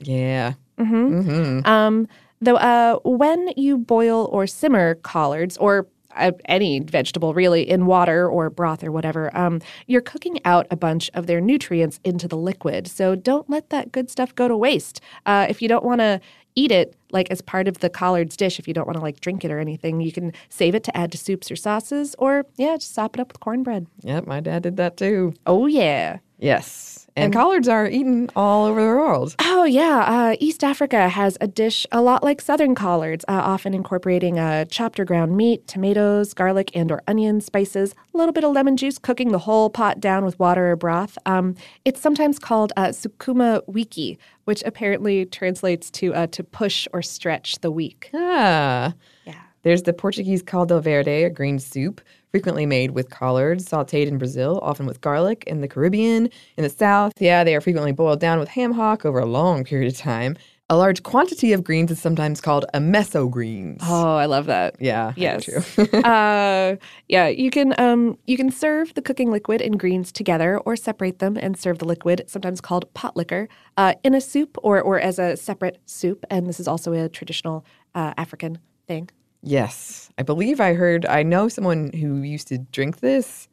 Yeah. 0.00 0.54
Mm-hmm. 0.78 1.20
Mm-hmm. 1.20 1.66
Um, 1.66 2.08
though, 2.42 2.56
uh, 2.56 2.98
when 3.04 3.48
you 3.56 3.78
boil 3.78 4.28
or 4.32 4.46
simmer 4.46 4.96
collards, 4.96 5.56
or 5.56 5.86
uh, 6.16 6.32
any 6.44 6.80
vegetable 6.80 7.32
really 7.34 7.68
in 7.68 7.86
water 7.86 8.28
or 8.28 8.50
broth 8.50 8.84
or 8.84 8.92
whatever, 8.92 9.34
um, 9.36 9.60
you're 9.86 10.02
cooking 10.02 10.38
out 10.44 10.66
a 10.70 10.76
bunch 10.76 11.10
of 11.14 11.26
their 11.26 11.40
nutrients 11.40 12.00
into 12.04 12.28
the 12.28 12.36
liquid. 12.36 12.86
So 12.86 13.14
don't 13.14 13.48
let 13.48 13.70
that 13.70 13.92
good 13.92 14.10
stuff 14.10 14.34
go 14.34 14.48
to 14.48 14.56
waste. 14.56 15.00
Uh, 15.24 15.46
if 15.48 15.62
you 15.62 15.68
don't 15.68 15.84
want 15.84 16.00
to 16.00 16.20
eat 16.54 16.70
it 16.70 16.94
like 17.12 17.30
as 17.30 17.40
part 17.40 17.66
of 17.66 17.78
the 17.78 17.88
collard's 17.88 18.36
dish, 18.36 18.58
if 18.58 18.68
you 18.68 18.74
don't 18.74 18.86
want 18.86 18.96
to 18.98 19.02
like 19.02 19.20
drink 19.20 19.44
it 19.44 19.50
or 19.50 19.58
anything, 19.58 20.00
you 20.00 20.12
can 20.12 20.32
save 20.50 20.74
it 20.74 20.84
to 20.84 20.94
add 20.94 21.12
to 21.12 21.18
soups 21.18 21.50
or 21.50 21.56
sauces, 21.56 22.14
or 22.18 22.44
yeah, 22.56 22.76
just 22.76 22.92
sop 22.92 23.16
it 23.16 23.20
up 23.20 23.28
with 23.28 23.40
cornbread. 23.40 23.86
Yep, 24.02 24.26
my 24.26 24.40
dad 24.40 24.62
did 24.64 24.76
that 24.76 24.96
too. 24.96 25.32
Oh 25.46 25.66
yeah. 25.66 26.18
Yes. 26.38 27.01
And, 27.14 27.32
collards 27.32 27.68
are 27.68 27.86
eaten 27.86 28.30
all 28.34 28.64
over 28.64 28.80
the 28.80 28.86
world. 28.86 29.36
Oh, 29.38 29.64
yeah. 29.64 30.04
Uh, 30.06 30.36
East 30.40 30.64
Africa 30.64 31.08
has 31.08 31.36
a 31.40 31.46
dish 31.46 31.86
a 31.92 32.00
lot 32.00 32.24
like 32.24 32.40
Southern 32.40 32.74
collards, 32.74 33.24
uh, 33.28 33.32
often 33.32 33.74
incorporating 33.74 34.38
uh, 34.38 34.64
chopped 34.64 34.98
or 34.98 35.04
ground 35.04 35.36
meat, 35.36 35.66
tomatoes, 35.66 36.32
garlic, 36.32 36.70
and 36.74 36.90
or 36.90 37.02
onion, 37.06 37.40
spices, 37.40 37.94
a 38.14 38.16
little 38.16 38.32
bit 38.32 38.44
of 38.44 38.52
lemon 38.52 38.76
juice, 38.76 38.98
cooking 38.98 39.30
the 39.32 39.38
whole 39.40 39.68
pot 39.68 40.00
down 40.00 40.24
with 40.24 40.38
water 40.38 40.70
or 40.72 40.76
broth. 40.76 41.18
Um, 41.26 41.54
it's 41.84 42.00
sometimes 42.00 42.38
called 42.38 42.72
uh, 42.76 42.88
sukuma 42.88 43.62
wiki, 43.66 44.18
which 44.44 44.62
apparently 44.64 45.26
translates 45.26 45.90
to 45.92 46.14
uh, 46.14 46.26
to 46.28 46.42
push 46.42 46.88
or 46.92 47.02
stretch 47.02 47.60
the 47.60 47.70
weak. 47.70 48.10
Ah. 48.14 48.94
Yeah. 49.24 49.34
There's 49.62 49.82
the 49.84 49.92
Portuguese 49.92 50.42
caldo 50.42 50.80
verde, 50.82 51.22
a 51.22 51.30
green 51.30 51.58
soup, 51.58 52.00
frequently 52.32 52.64
made 52.64 52.92
with 52.92 53.10
collards, 53.10 53.68
sauteed 53.68 54.06
in 54.06 54.16
Brazil, 54.18 54.58
often 54.62 54.86
with 54.86 55.00
garlic. 55.02 55.44
In 55.46 55.60
the 55.60 55.68
Caribbean, 55.68 56.30
in 56.56 56.64
the 56.64 56.70
South, 56.70 57.12
yeah, 57.20 57.44
they 57.44 57.54
are 57.54 57.60
frequently 57.60 57.92
boiled 57.92 58.20
down 58.20 58.38
with 58.38 58.48
ham 58.48 58.72
hock 58.72 59.04
over 59.04 59.18
a 59.18 59.26
long 59.26 59.64
period 59.64 59.92
of 59.92 59.98
time. 59.98 60.36
A 60.70 60.76
large 60.76 61.02
quantity 61.02 61.52
of 61.52 61.62
greens 61.62 61.90
is 61.90 62.00
sometimes 62.00 62.40
called 62.40 62.64
a 62.72 62.78
meso 62.78 63.30
greens. 63.30 63.82
Oh, 63.84 64.16
I 64.16 64.24
love 64.24 64.46
that. 64.46 64.76
Yeah, 64.80 65.12
Yes. 65.14 65.44
too. 65.44 65.60
uh, 66.04 66.76
yeah, 67.08 67.28
you 67.28 67.50
can 67.50 67.78
um, 67.78 68.16
you 68.26 68.38
can 68.38 68.50
serve 68.50 68.94
the 68.94 69.02
cooking 69.02 69.30
liquid 69.30 69.60
and 69.60 69.78
greens 69.78 70.10
together, 70.10 70.58
or 70.60 70.74
separate 70.74 71.18
them 71.18 71.36
and 71.36 71.58
serve 71.58 71.80
the 71.80 71.84
liquid, 71.84 72.24
sometimes 72.26 72.62
called 72.62 72.92
pot 72.94 73.14
liquor, 73.14 73.48
uh, 73.76 73.92
in 74.02 74.14
a 74.14 74.20
soup 74.22 74.56
or 74.62 74.80
or 74.80 74.98
as 74.98 75.18
a 75.18 75.36
separate 75.36 75.78
soup. 75.84 76.24
And 76.30 76.46
this 76.46 76.58
is 76.58 76.66
also 76.66 76.94
a 76.94 77.10
traditional 77.10 77.66
uh, 77.94 78.14
African 78.16 78.58
thing. 78.86 79.10
Yes. 79.42 80.10
I 80.18 80.22
believe 80.22 80.60
I 80.60 80.74
heard, 80.74 81.04
I 81.06 81.22
know 81.22 81.48
someone 81.48 81.90
who 81.92 82.22
used 82.22 82.48
to 82.48 82.58
drink 82.58 83.00
this, 83.00 83.48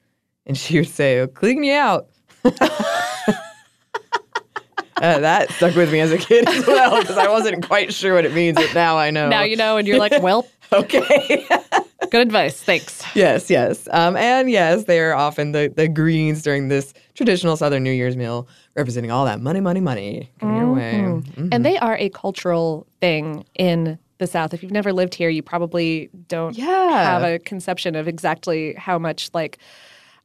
and 0.46 0.58
she 0.58 0.78
would 0.80 0.88
say, 0.90 1.20
oh, 1.20 1.28
clean 1.28 1.60
me 1.60 1.74
out. 1.74 2.08
Uh, 5.02 5.18
that 5.20 5.50
stuck 5.52 5.74
with 5.76 5.90
me 5.94 6.02
as 6.02 6.12
a 6.12 6.18
kid 6.18 6.46
as 6.50 6.68
well 6.68 7.00
because 7.00 7.18
I 7.18 7.30
wasn't 7.30 7.66
quite 7.66 7.94
sure 7.94 8.16
what 8.16 8.26
it 8.26 8.34
means, 8.34 8.58
but 8.58 8.74
now 8.74 8.98
I 8.98 9.12
know. 9.12 9.30
Now 9.30 9.44
you 9.44 9.56
know, 9.56 9.78
and 9.78 9.88
you're 9.88 9.98
like, 9.98 10.12
well, 10.22 10.46
Okay. 10.74 11.48
good 12.12 12.22
advice, 12.22 12.62
thanks. 12.62 13.02
yes, 13.16 13.50
yes. 13.50 13.88
Um, 13.92 14.18
and 14.18 14.52
yes, 14.52 14.84
they 14.84 15.00
are 15.00 15.14
often 15.16 15.54
the, 15.54 15.72
the 15.74 15.88
greens 15.88 16.42
during 16.44 16.68
this 16.68 16.94
traditional 17.14 17.56
Southern 17.56 17.82
New 17.82 17.94
Year's 17.94 18.18
meal, 18.18 18.50
representing 18.76 19.10
all 19.10 19.24
that 19.24 19.40
money, 19.40 19.62
money, 19.62 19.80
money 19.80 20.30
coming 20.42 20.58
your 20.58 20.74
way. 20.74 20.92
Mhm. 20.92 21.48
And 21.54 21.66
they 21.66 21.78
are 21.78 21.96
a 21.96 22.10
cultural 22.10 22.86
thing 23.00 23.46
in 23.58 23.98
the 24.20 24.28
South. 24.28 24.54
If 24.54 24.62
you've 24.62 24.72
never 24.72 24.94
lived 24.94 25.16
here, 25.16 25.30
you 25.30 25.42
probably 25.42 26.10
don't 26.28 26.56
Yeah. 26.56 27.04
have 27.04 27.24
a 27.24 27.40
conception 27.40 27.96
of 27.96 28.08
exactly 28.08 28.76
how 28.76 29.00
much 29.00 29.30
like 29.34 29.58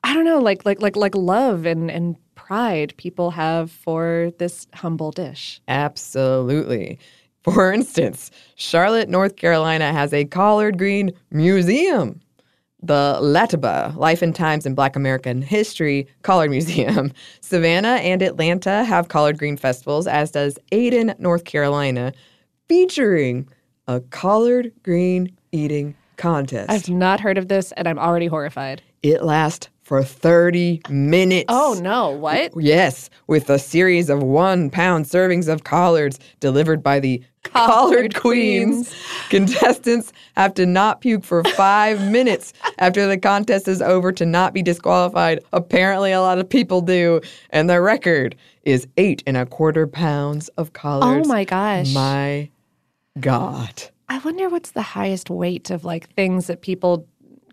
I 0.06 0.12
don't 0.12 0.24
know, 0.26 0.38
like 0.38 0.66
like 0.66 0.82
like 0.82 0.96
like 0.96 1.14
love 1.14 1.64
and 1.64 1.90
and 1.90 2.16
pride 2.34 2.92
people 2.98 3.30
have 3.30 3.70
for 3.70 4.30
this 4.38 4.66
humble 4.74 5.10
dish. 5.12 5.60
Absolutely. 5.68 6.98
For 7.42 7.72
instance, 7.78 8.30
Charlotte, 8.56 9.08
North 9.08 9.36
Carolina 9.36 9.92
has 9.92 10.12
a 10.12 10.24
collard 10.26 10.76
green 10.78 11.10
museum. 11.30 12.20
The 12.82 13.18
Latibah, 13.22 13.96
Life 13.96 14.20
and 14.20 14.34
Times 14.34 14.66
in 14.66 14.74
Black 14.74 14.94
American 14.94 15.40
History 15.40 16.06
Collard 16.20 16.50
Museum. 16.50 17.12
Savannah 17.40 17.96
and 18.02 18.20
Atlanta 18.20 18.84
have 18.84 19.08
collard 19.08 19.38
green 19.38 19.56
festivals, 19.56 20.06
as 20.06 20.30
does 20.30 20.58
Ayden, 20.70 21.18
North 21.18 21.44
Carolina, 21.44 22.12
featuring 22.68 23.48
a 23.86 24.00
collard 24.00 24.72
green 24.82 25.30
eating 25.52 25.94
contest. 26.16 26.70
I've 26.70 26.88
not 26.88 27.20
heard 27.20 27.38
of 27.38 27.48
this 27.48 27.72
and 27.72 27.86
I'm 27.88 27.98
already 27.98 28.26
horrified. 28.26 28.82
it 29.02 29.22
lasts 29.22 29.68
for 29.82 30.02
30 30.02 30.80
minutes. 30.88 31.44
Oh 31.48 31.78
no, 31.82 32.08
what? 32.10 32.52
Yes, 32.56 33.10
with 33.26 33.50
a 33.50 33.58
series 33.58 34.08
of 34.08 34.22
one 34.22 34.70
pound 34.70 35.04
servings 35.04 35.46
of 35.46 35.64
collards 35.64 36.18
delivered 36.40 36.82
by 36.82 37.00
the 37.00 37.22
Collard, 37.42 38.14
Collard 38.14 38.14
Queens. 38.14 38.94
Contestants 39.28 40.14
have 40.36 40.54
to 40.54 40.64
not 40.64 41.02
puke 41.02 41.22
for 41.24 41.44
five 41.44 42.00
minutes 42.10 42.54
after 42.78 43.06
the 43.06 43.18
contest 43.18 43.68
is 43.68 43.82
over 43.82 44.12
to 44.12 44.24
not 44.24 44.54
be 44.54 44.62
disqualified. 44.62 45.40
Apparently, 45.52 46.12
a 46.12 46.22
lot 46.22 46.38
of 46.38 46.48
people 46.48 46.80
do. 46.80 47.20
And 47.50 47.68
the 47.68 47.82
record 47.82 48.34
is 48.62 48.86
eight 48.96 49.22
and 49.26 49.36
a 49.36 49.44
quarter 49.44 49.86
pounds 49.86 50.48
of 50.56 50.72
collards. 50.72 51.26
Oh 51.26 51.28
my 51.28 51.44
gosh. 51.44 51.92
My 51.92 52.48
God. 53.20 53.84
I 54.08 54.18
wonder 54.18 54.48
what's 54.48 54.72
the 54.72 54.82
highest 54.82 55.30
weight 55.30 55.70
of 55.70 55.84
like 55.84 56.10
things 56.14 56.46
that 56.46 56.62
people 56.62 57.06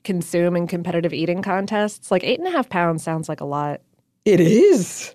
consume 0.03 0.56
in 0.56 0.68
competitive 0.68 1.13
eating 1.13 1.41
contests. 1.41 2.12
Like 2.12 2.24
eight 2.24 2.39
and 2.39 2.48
a 2.48 2.51
half 2.51 2.70
pounds 2.70 3.03
sounds 3.03 3.30
like 3.30 3.41
a 3.41 3.46
lot. 3.46 3.82
It 4.25 4.39
is. 4.39 5.12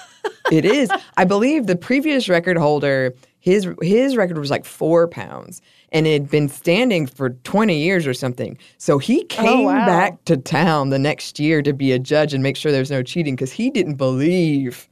it 0.52 0.64
is. 0.64 0.90
I 1.16 1.24
believe 1.24 1.66
the 1.66 1.76
previous 1.76 2.28
record 2.28 2.56
holder, 2.56 3.14
his 3.40 3.68
his 3.82 4.16
record 4.16 4.38
was 4.38 4.50
like 4.50 4.64
four 4.64 5.06
pounds, 5.06 5.60
and 5.92 6.06
it 6.06 6.12
had 6.12 6.30
been 6.30 6.48
standing 6.48 7.06
for 7.06 7.30
twenty 7.30 7.78
years 7.78 8.06
or 8.06 8.14
something. 8.14 8.58
So 8.78 8.98
he 8.98 9.22
oh, 9.22 9.26
came 9.26 9.64
wow. 9.64 9.86
back 9.86 10.24
to 10.24 10.36
town 10.36 10.90
the 10.90 10.98
next 10.98 11.38
year 11.38 11.62
to 11.62 11.72
be 11.72 11.92
a 11.92 11.98
judge 11.98 12.34
and 12.34 12.42
make 12.42 12.56
sure 12.56 12.72
there's 12.72 12.90
no 12.90 13.02
cheating 13.02 13.36
because 13.36 13.52
he 13.52 13.70
didn't 13.70 13.96
believe 13.96 14.87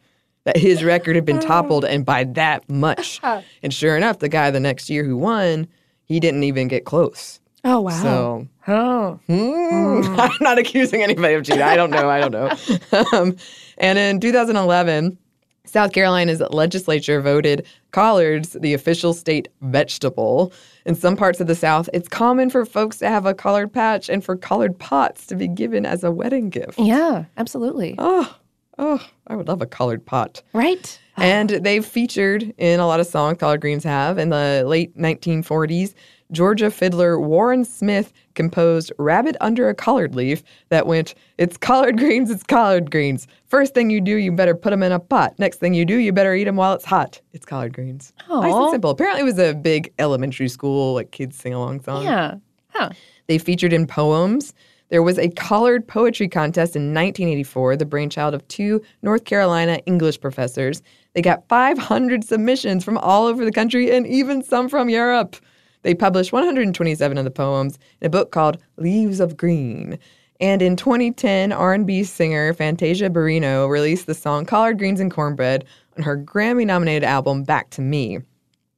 that 0.47 0.57
his 0.57 0.83
record 0.95 1.17
had 1.17 1.26
been 1.26 1.41
toppled 1.41 1.85
and 1.85 2.07
by 2.07 2.25
that 2.25 2.69
much. 2.71 3.21
and 3.62 3.75
sure 3.75 3.97
enough, 3.97 4.21
the 4.21 4.29
guy 4.29 4.50
the 4.50 4.61
next 4.61 4.88
year 4.88 5.05
who 5.05 5.17
won, 5.17 5.69
he 6.05 6.19
didn't 6.19 6.45
even 6.45 6.69
get 6.69 6.87
close. 6.87 7.41
Oh 7.65 7.81
wow. 7.81 8.03
So 8.03 8.49
oh. 8.69 9.21
Hmm. 9.26 10.15
I'm 10.21 10.31
not 10.41 10.59
accusing 10.59 11.03
anybody 11.03 11.35
of 11.35 11.45
cheating. 11.45 11.62
I 11.62 11.76
don't 11.76 11.91
know. 11.91 12.09
I 12.09 12.21
don't 12.21 12.33
know. 12.33 13.05
um, 13.12 13.37
and 13.79 13.99
in 13.99 14.21
2011, 14.21 15.19
South 15.67 15.93
Carolina's 15.93 16.41
legislature 16.50 17.21
voted 17.21 17.67
collards 17.91 18.53
the 18.53 18.73
official 18.73 19.12
state 19.12 19.49
vegetable. 19.62 20.53
In 20.85 20.95
some 20.95 21.17
parts 21.17 21.41
of 21.41 21.49
the 21.49 21.57
South, 21.57 21.91
it's 21.93 22.09
common 22.09 22.50
for 22.50 22.65
folks 22.65 22.99
to 22.99 23.09
have 23.09 23.26
a 23.26 23.35
collard 23.35 23.73
patch 23.73 24.09
and 24.09 24.25
for 24.25 24.37
collard 24.37 24.79
pots 24.79 25.26
to 25.26 25.35
be 25.35 25.49
given 25.49 25.85
as 25.85 26.05
a 26.05 26.12
wedding 26.12 26.50
gift. 26.50 26.79
Yeah, 26.79 27.25
absolutely. 27.37 27.97
Oh, 27.99 28.33
oh, 28.78 29.04
I 29.26 29.37
would 29.37 29.49
love 29.49 29.62
a 29.62 29.66
collard 29.66 30.04
pot. 30.04 30.42
Right? 30.52 30.99
And 31.16 31.50
they've 31.50 31.85
featured 31.85 32.52
in 32.59 32.78
a 32.80 32.87
lot 32.87 33.00
of 33.00 33.06
songs, 33.06 33.38
collard 33.38 33.61
greens 33.61 33.85
have. 33.85 34.18
In 34.18 34.28
the 34.28 34.64
late 34.66 34.97
1940s, 34.99 35.95
Georgia 36.33 36.71
fiddler 36.71 37.21
Warren 37.21 37.64
Smith 37.64 38.12
composed 38.35 38.92
Rabbit 38.99 39.37
Under 39.40 39.68
a 39.68 39.75
Collard 39.75 40.14
Leaf 40.14 40.42
that 40.71 40.87
went, 40.87 41.14
It's 41.38 41.56
collard 41.56 41.99
greens, 41.99 42.30
it's 42.30 42.42
collard 42.42 42.90
greens. 42.90 43.26
First 43.47 43.75
thing 43.75 43.90
you 43.90 44.00
do, 44.00 44.16
you 44.16 44.33
better 44.33 44.54
put 44.54 44.71
them 44.71 44.83
in 44.83 44.92
a 44.92 44.99
pot. 44.99 45.38
Next 45.38 45.59
thing 45.59 45.73
you 45.73 45.85
do, 45.85 45.97
you 45.97 46.12
better 46.12 46.35
eat 46.35 46.45
them 46.45 46.56
while 46.56 46.75
it's 46.75 46.85
hot. 46.85 47.21
It's 47.33 47.47
collard 47.47 47.73
greens. 47.73 48.12
Nice 48.28 48.52
and 48.52 48.71
simple. 48.71 48.90
Apparently, 48.90 49.23
it 49.23 49.25
was 49.25 49.38
a 49.38 49.54
big 49.54 49.92
elementary 49.99 50.49
school, 50.49 50.95
like 50.95 51.12
kids 51.12 51.37
sing 51.37 51.54
along 51.54 51.83
song. 51.83 52.02
Yeah. 52.02 52.35
Huh. 52.71 52.90
They 53.28 53.38
featured 53.38 53.73
in 53.73 53.87
poems. 53.87 54.52
There 54.88 55.02
was 55.02 55.19
a 55.19 55.31
collard 55.31 55.87
poetry 55.87 56.28
contest 56.28 56.76
in 56.76 56.95
1984, 56.95 57.76
the 57.76 57.85
brainchild 57.85 58.35
of 58.35 58.47
two 58.49 58.81
North 59.02 59.25
Carolina 59.25 59.81
English 59.87 60.21
professors. 60.21 60.83
They 61.14 61.23
got 61.23 61.49
500 61.49 62.23
submissions 62.23 62.85
from 62.85 62.99
all 62.99 63.26
over 63.26 63.45
the 63.45 63.52
country 63.52 63.90
and 63.90 64.07
even 64.07 64.43
some 64.43 64.69
from 64.69 64.88
Europe. 64.88 65.37
They 65.83 65.95
published 65.95 66.33
127 66.33 67.19
of 67.19 67.25
the 67.25 67.31
poems 67.31 67.78
in 68.00 68.07
a 68.07 68.11
book 68.11 68.31
called 68.31 68.59
Leaves 68.76 69.19
of 69.19 69.37
Green. 69.37 69.99
And 70.40 70.61
in 70.61 70.76
2010, 70.76 71.52
R&B 71.52 72.05
singer 72.05 72.52
Fantasia 72.52 73.09
Barrino 73.09 73.69
released 73.69 74.07
the 74.07 74.14
song 74.14 74.45
Collard 74.45 74.78
Greens 74.78 75.00
and 75.00 75.11
Cornbread 75.11 75.64
on 75.97 76.02
her 76.02 76.16
Grammy-nominated 76.16 77.05
album 77.05 77.43
Back 77.43 77.71
to 77.71 77.81
Me. 77.81 78.19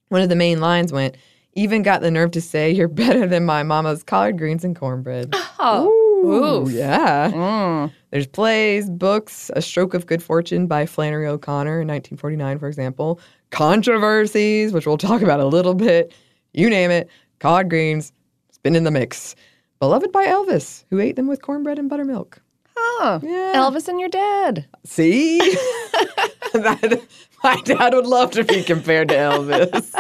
One 0.09 0.23
of 0.23 0.29
the 0.29 0.37
main 0.37 0.61
lines 0.61 0.93
went, 0.93 1.17
even 1.55 1.83
got 1.83 2.01
the 2.01 2.11
nerve 2.11 2.31
to 2.31 2.41
say, 2.41 2.71
you're 2.71 2.89
better 2.89 3.27
than 3.27 3.45
my 3.45 3.65
mama's 3.65 4.05
collard 4.05 4.39
greens 4.39 4.65
and 4.65 4.77
cornbread. 4.77 5.35
Oh. 5.59 5.89
Ooh, 5.89 5.98
Oof. 6.25 6.71
yeah. 6.71 7.31
Mm. 7.33 7.93
There's 8.11 8.27
plays, 8.27 8.89
books, 8.91 9.51
A 9.55 9.63
Stroke 9.63 9.95
of 9.95 10.07
Good 10.07 10.23
Fortune 10.23 10.67
by 10.67 10.87
Flannery 10.87 11.27
O'Connor 11.27 11.81
in 11.83 11.89
1949, 11.89 12.59
for 12.59 12.69
example. 12.69 13.21
Controversies, 13.51 14.73
which 14.73 14.87
we'll 14.87 14.99
talk 14.99 15.23
about 15.23 15.41
a 15.41 15.47
little 15.47 15.75
bit. 15.75 16.13
You 16.55 16.71
name 16.71 16.91
it. 16.91 17.09
cod 17.39 17.69
greens, 17.71 18.13
spin 18.51 18.75
in 18.77 18.85
the 18.85 18.91
mix. 18.91 19.35
Beloved 19.81 20.11
by 20.11 20.27
Elvis, 20.27 20.85
who 20.91 20.99
ate 20.99 21.17
them 21.17 21.29
with 21.29 21.43
cornbread 21.43 21.79
and 21.79 21.89
buttermilk. 21.89 22.41
Oh. 22.77 23.21
Yeah. 23.23 23.53
Elvis 23.55 23.87
and 23.89 24.01
your 24.01 24.09
dad. 24.09 24.67
See? 24.85 25.39
That- 26.55 27.03
my 27.45 27.61
dad 27.61 27.95
would 27.95 28.07
love 28.07 28.31
to 28.33 28.43
be 28.43 28.63
compared 28.65 29.09
to 29.11 29.15
Elvis. 29.15 29.93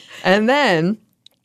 and 0.24 0.48
then, 0.48 0.98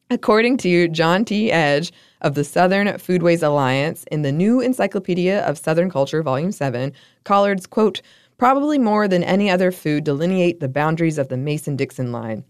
according 0.09 0.57
to 0.57 0.87
John 0.89 1.23
T. 1.23 1.51
Edge, 1.51 1.93
of 2.21 2.35
the 2.35 2.43
Southern 2.43 2.87
Foodways 2.87 3.43
Alliance 3.43 4.03
in 4.11 4.21
the 4.21 4.31
New 4.31 4.59
Encyclopedia 4.59 5.45
of 5.45 5.57
Southern 5.57 5.89
Culture, 5.89 6.23
Volume 6.23 6.51
7, 6.51 6.93
collards, 7.23 7.67
quote, 7.67 8.01
probably 8.37 8.77
more 8.77 9.07
than 9.07 9.23
any 9.23 9.49
other 9.49 9.71
food 9.71 10.03
delineate 10.03 10.59
the 10.59 10.67
boundaries 10.67 11.17
of 11.17 11.29
the 11.29 11.37
Mason 11.37 11.75
Dixon 11.75 12.11
line. 12.11 12.43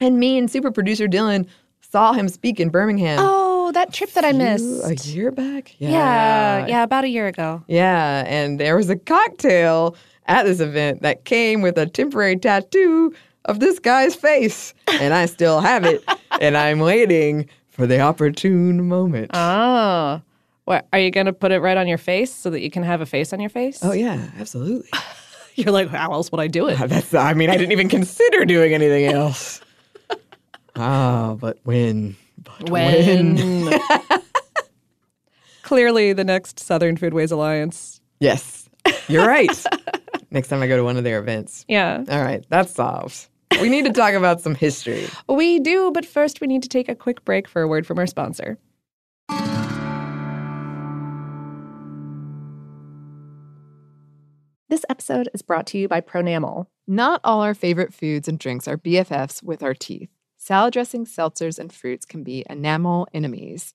And 0.00 0.18
me 0.18 0.36
and 0.38 0.50
super 0.50 0.70
producer 0.70 1.08
Dylan 1.08 1.46
saw 1.80 2.12
him 2.12 2.28
speak 2.28 2.60
in 2.60 2.68
Birmingham. 2.68 3.18
Oh, 3.20 3.72
that 3.72 3.92
trip 3.92 4.12
that 4.12 4.24
I 4.24 4.32
missed. 4.32 4.84
A 4.84 4.94
year 5.10 5.30
back? 5.30 5.74
yeah, 5.78 6.66
yeah, 6.66 6.82
about 6.82 7.04
a 7.04 7.08
year 7.08 7.26
ago. 7.26 7.62
Yeah, 7.68 8.24
and 8.26 8.60
there 8.60 8.76
was 8.76 8.90
a 8.90 8.96
cocktail 8.96 9.96
at 10.26 10.44
this 10.44 10.60
event 10.60 11.02
that 11.02 11.24
came 11.24 11.62
with 11.62 11.78
a 11.78 11.86
temporary 11.86 12.36
tattoo 12.36 13.14
of 13.46 13.60
this 13.60 13.78
guy's 13.78 14.14
face. 14.14 14.74
And 15.00 15.14
I 15.14 15.26
still 15.26 15.60
have 15.60 15.84
it, 15.84 16.04
and 16.40 16.56
I'm 16.56 16.80
waiting 16.80 17.48
for 17.76 17.86
the 17.86 18.00
opportune 18.00 18.88
moment. 18.88 19.30
Oh. 19.34 20.22
What, 20.64 20.88
are 20.92 20.98
you 20.98 21.10
going 21.10 21.26
to 21.26 21.32
put 21.32 21.52
it 21.52 21.60
right 21.60 21.76
on 21.76 21.86
your 21.86 21.98
face 21.98 22.34
so 22.34 22.50
that 22.50 22.60
you 22.60 22.70
can 22.70 22.82
have 22.82 23.00
a 23.02 23.06
face 23.06 23.32
on 23.32 23.38
your 23.40 23.50
face? 23.50 23.80
oh, 23.82 23.92
yeah, 23.92 24.30
absolutely. 24.38 24.88
You're 25.54 25.72
like, 25.72 25.88
how 25.88 26.12
else 26.12 26.30
would 26.32 26.40
I 26.40 26.48
do 26.48 26.68
it? 26.68 26.80
Ah, 26.80 26.86
that's, 26.86 27.14
I 27.14 27.32
mean, 27.34 27.48
I 27.50 27.56
didn't 27.56 27.72
even 27.72 27.88
consider 27.88 28.44
doing 28.44 28.74
anything 28.74 29.06
else. 29.06 29.60
Oh, 30.74 31.34
but 31.40 31.58
when? 31.64 32.16
But 32.42 32.68
When? 32.70 33.72
Clearly, 35.62 36.12
the 36.12 36.24
next 36.24 36.60
Southern 36.60 36.96
Foodways 36.96 37.32
Alliance. 37.32 38.00
Yes, 38.20 38.68
you're 39.08 39.26
right. 39.26 39.64
Next 40.30 40.48
time 40.48 40.62
I 40.62 40.68
go 40.68 40.76
to 40.76 40.84
one 40.84 40.96
of 40.96 41.04
their 41.04 41.18
events. 41.18 41.64
Yeah. 41.68 42.04
All 42.08 42.22
right, 42.22 42.44
that's 42.48 42.72
solved. 42.72 43.26
We 43.60 43.68
need 43.68 43.84
to 43.86 43.92
talk 43.92 44.14
about 44.14 44.40
some 44.40 44.54
history. 44.54 45.08
We 45.28 45.58
do, 45.58 45.90
but 45.92 46.04
first 46.04 46.40
we 46.40 46.46
need 46.46 46.62
to 46.62 46.68
take 46.68 46.88
a 46.88 46.94
quick 46.94 47.24
break 47.24 47.48
for 47.48 47.62
a 47.62 47.68
word 47.68 47.86
from 47.86 47.98
our 47.98 48.06
sponsor. 48.06 48.58
This 54.68 54.84
episode 54.88 55.28
is 55.32 55.42
brought 55.42 55.66
to 55.68 55.78
you 55.78 55.88
by 55.88 56.00
Pronamel. 56.00 56.66
Not 56.86 57.20
all 57.22 57.40
our 57.40 57.54
favorite 57.54 57.94
foods 57.94 58.28
and 58.28 58.38
drinks 58.38 58.66
are 58.66 58.76
BFFs 58.76 59.42
with 59.42 59.62
our 59.62 59.74
teeth. 59.74 60.10
Salad 60.36 60.72
dressings, 60.72 61.14
seltzers, 61.14 61.58
and 61.58 61.72
fruits 61.72 62.04
can 62.04 62.22
be 62.22 62.44
enamel 62.50 63.08
enemies. 63.14 63.74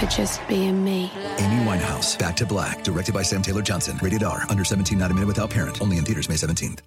for 0.00 0.06
just 0.06 0.46
being 0.48 0.82
me. 0.82 1.12
Amy 1.38 1.64
Winehouse, 1.64 2.18
Back 2.18 2.34
to 2.36 2.46
Black, 2.46 2.82
directed 2.82 3.14
by 3.14 3.22
Sam 3.22 3.42
Taylor 3.42 3.62
Johnson. 3.62 3.98
Rated 4.02 4.22
R, 4.22 4.44
under 4.48 4.64
17, 4.64 4.96
not 4.98 5.10
a 5.10 5.14
minute 5.14 5.26
without 5.26 5.50
parent. 5.50 5.80
Only 5.82 5.98
in 5.98 6.04
theaters 6.04 6.28
May 6.28 6.36
17th. 6.36 6.80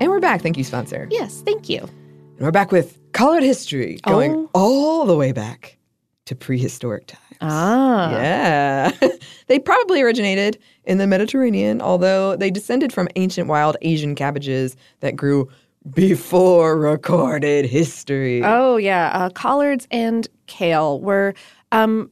And 0.00 0.10
we're 0.10 0.20
back. 0.20 0.40
Thank 0.42 0.56
you, 0.56 0.64
sponsor. 0.64 1.06
Yes, 1.10 1.42
thank 1.44 1.68
you. 1.68 1.78
And 1.82 2.40
we're 2.40 2.50
back 2.50 2.72
with 2.72 2.98
collard 3.12 3.42
history, 3.42 3.98
going 4.02 4.32
Oh. 4.32 4.50
all 4.54 5.06
the 5.06 5.16
way 5.16 5.30
back 5.32 5.76
to 6.26 6.34
prehistoric 6.34 7.06
times. 7.06 7.20
Ah. 7.42 8.10
Yeah. 8.12 8.92
they 9.46 9.58
probably 9.58 10.00
originated 10.00 10.58
in 10.84 10.98
the 10.98 11.06
Mediterranean, 11.06 11.80
although 11.82 12.34
they 12.36 12.50
descended 12.50 12.92
from 12.92 13.08
ancient 13.16 13.46
wild 13.48 13.76
Asian 13.82 14.14
cabbages 14.14 14.74
that 15.00 15.16
grew 15.16 15.48
before 15.94 16.78
recorded 16.78 17.64
history. 17.64 18.42
Oh, 18.44 18.76
yeah. 18.76 19.10
Uh, 19.14 19.30
collards 19.30 19.86
and 19.90 20.28
kale 20.46 21.00
were 21.00 21.34
um, 21.72 22.10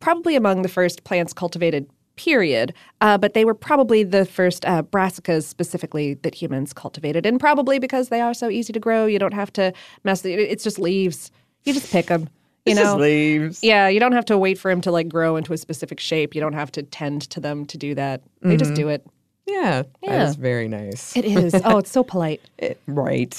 probably 0.00 0.36
among 0.36 0.62
the 0.62 0.68
first 0.68 1.04
plants 1.04 1.32
cultivated, 1.32 1.88
period. 2.16 2.74
Uh, 3.00 3.16
but 3.16 3.34
they 3.34 3.44
were 3.44 3.54
probably 3.54 4.02
the 4.02 4.24
first 4.24 4.64
uh, 4.64 4.82
brassicas 4.82 5.44
specifically 5.44 6.14
that 6.14 6.34
humans 6.34 6.72
cultivated. 6.72 7.24
And 7.24 7.38
probably 7.38 7.78
because 7.78 8.08
they 8.08 8.20
are 8.20 8.34
so 8.34 8.48
easy 8.48 8.72
to 8.72 8.80
grow, 8.80 9.06
you 9.06 9.18
don't 9.18 9.34
have 9.34 9.52
to 9.54 9.72
mess 10.04 10.24
it. 10.24 10.38
It's 10.38 10.64
just 10.64 10.78
leaves. 10.78 11.30
You 11.64 11.72
just 11.72 11.90
pick 11.90 12.06
them. 12.06 12.28
You 12.66 12.74
know, 12.74 12.82
just 12.82 12.98
leaves. 12.98 13.64
Yeah, 13.64 13.88
you 13.88 13.98
don't 13.98 14.12
have 14.12 14.26
to 14.26 14.36
wait 14.36 14.58
for 14.58 14.70
them 14.70 14.82
to 14.82 14.90
like 14.90 15.08
grow 15.08 15.36
into 15.36 15.54
a 15.54 15.56
specific 15.56 15.98
shape. 15.98 16.34
You 16.34 16.42
don't 16.42 16.52
have 16.52 16.70
to 16.72 16.82
tend 16.82 17.22
to 17.30 17.40
them 17.40 17.64
to 17.64 17.78
do 17.78 17.94
that. 17.94 18.20
They 18.42 18.58
just 18.58 18.74
do 18.74 18.88
it. 18.88 19.06
Yeah, 19.48 19.82
Yeah. 20.02 20.18
that 20.18 20.28
is 20.28 20.36
very 20.36 20.68
nice. 20.68 21.16
It 21.16 21.24
is. 21.24 21.54
oh, 21.64 21.78
it's 21.78 21.90
so 21.90 22.04
polite. 22.04 22.40
It- 22.58 22.80
right. 22.86 23.34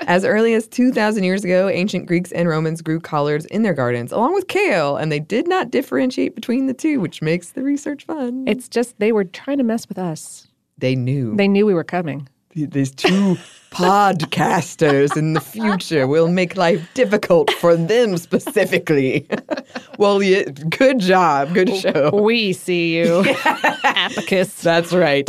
As 0.00 0.24
early 0.26 0.52
as 0.52 0.68
2,000 0.68 1.24
years 1.24 1.44
ago, 1.44 1.66
ancient 1.68 2.04
Greeks 2.06 2.30
and 2.32 2.46
Romans 2.46 2.82
grew 2.82 3.00
collards 3.00 3.46
in 3.46 3.62
their 3.62 3.72
gardens, 3.72 4.12
along 4.12 4.34
with 4.34 4.46
kale, 4.48 4.98
and 4.98 5.10
they 5.10 5.18
did 5.20 5.48
not 5.48 5.70
differentiate 5.70 6.34
between 6.34 6.66
the 6.66 6.74
two, 6.74 7.00
which 7.00 7.22
makes 7.22 7.50
the 7.52 7.62
research 7.62 8.04
fun. 8.04 8.44
It's 8.46 8.68
just 8.68 8.98
they 8.98 9.12
were 9.12 9.24
trying 9.24 9.56
to 9.58 9.64
mess 9.64 9.88
with 9.88 9.98
us. 9.98 10.46
they 10.76 10.94
knew. 10.94 11.34
They 11.36 11.48
knew 11.48 11.64
we 11.64 11.72
were 11.74 11.84
coming. 11.84 12.28
Th- 12.54 12.70
These 12.70 12.90
two 12.94 13.36
podcasters 13.70 15.16
in 15.16 15.32
the 15.32 15.40
future 15.40 16.06
will 16.06 16.28
make 16.28 16.56
life 16.56 16.86
difficult 16.94 17.50
for 17.52 17.74
them 17.76 18.16
specifically. 18.18 19.26
well, 19.98 20.22
yeah, 20.22 20.42
good 20.68 20.98
job. 21.00 21.54
Good 21.54 21.74
show. 21.76 22.10
We 22.12 22.52
see 22.52 22.96
you, 22.98 23.22
Apicius. 23.24 24.60
That's 24.62 24.92
right. 24.92 25.26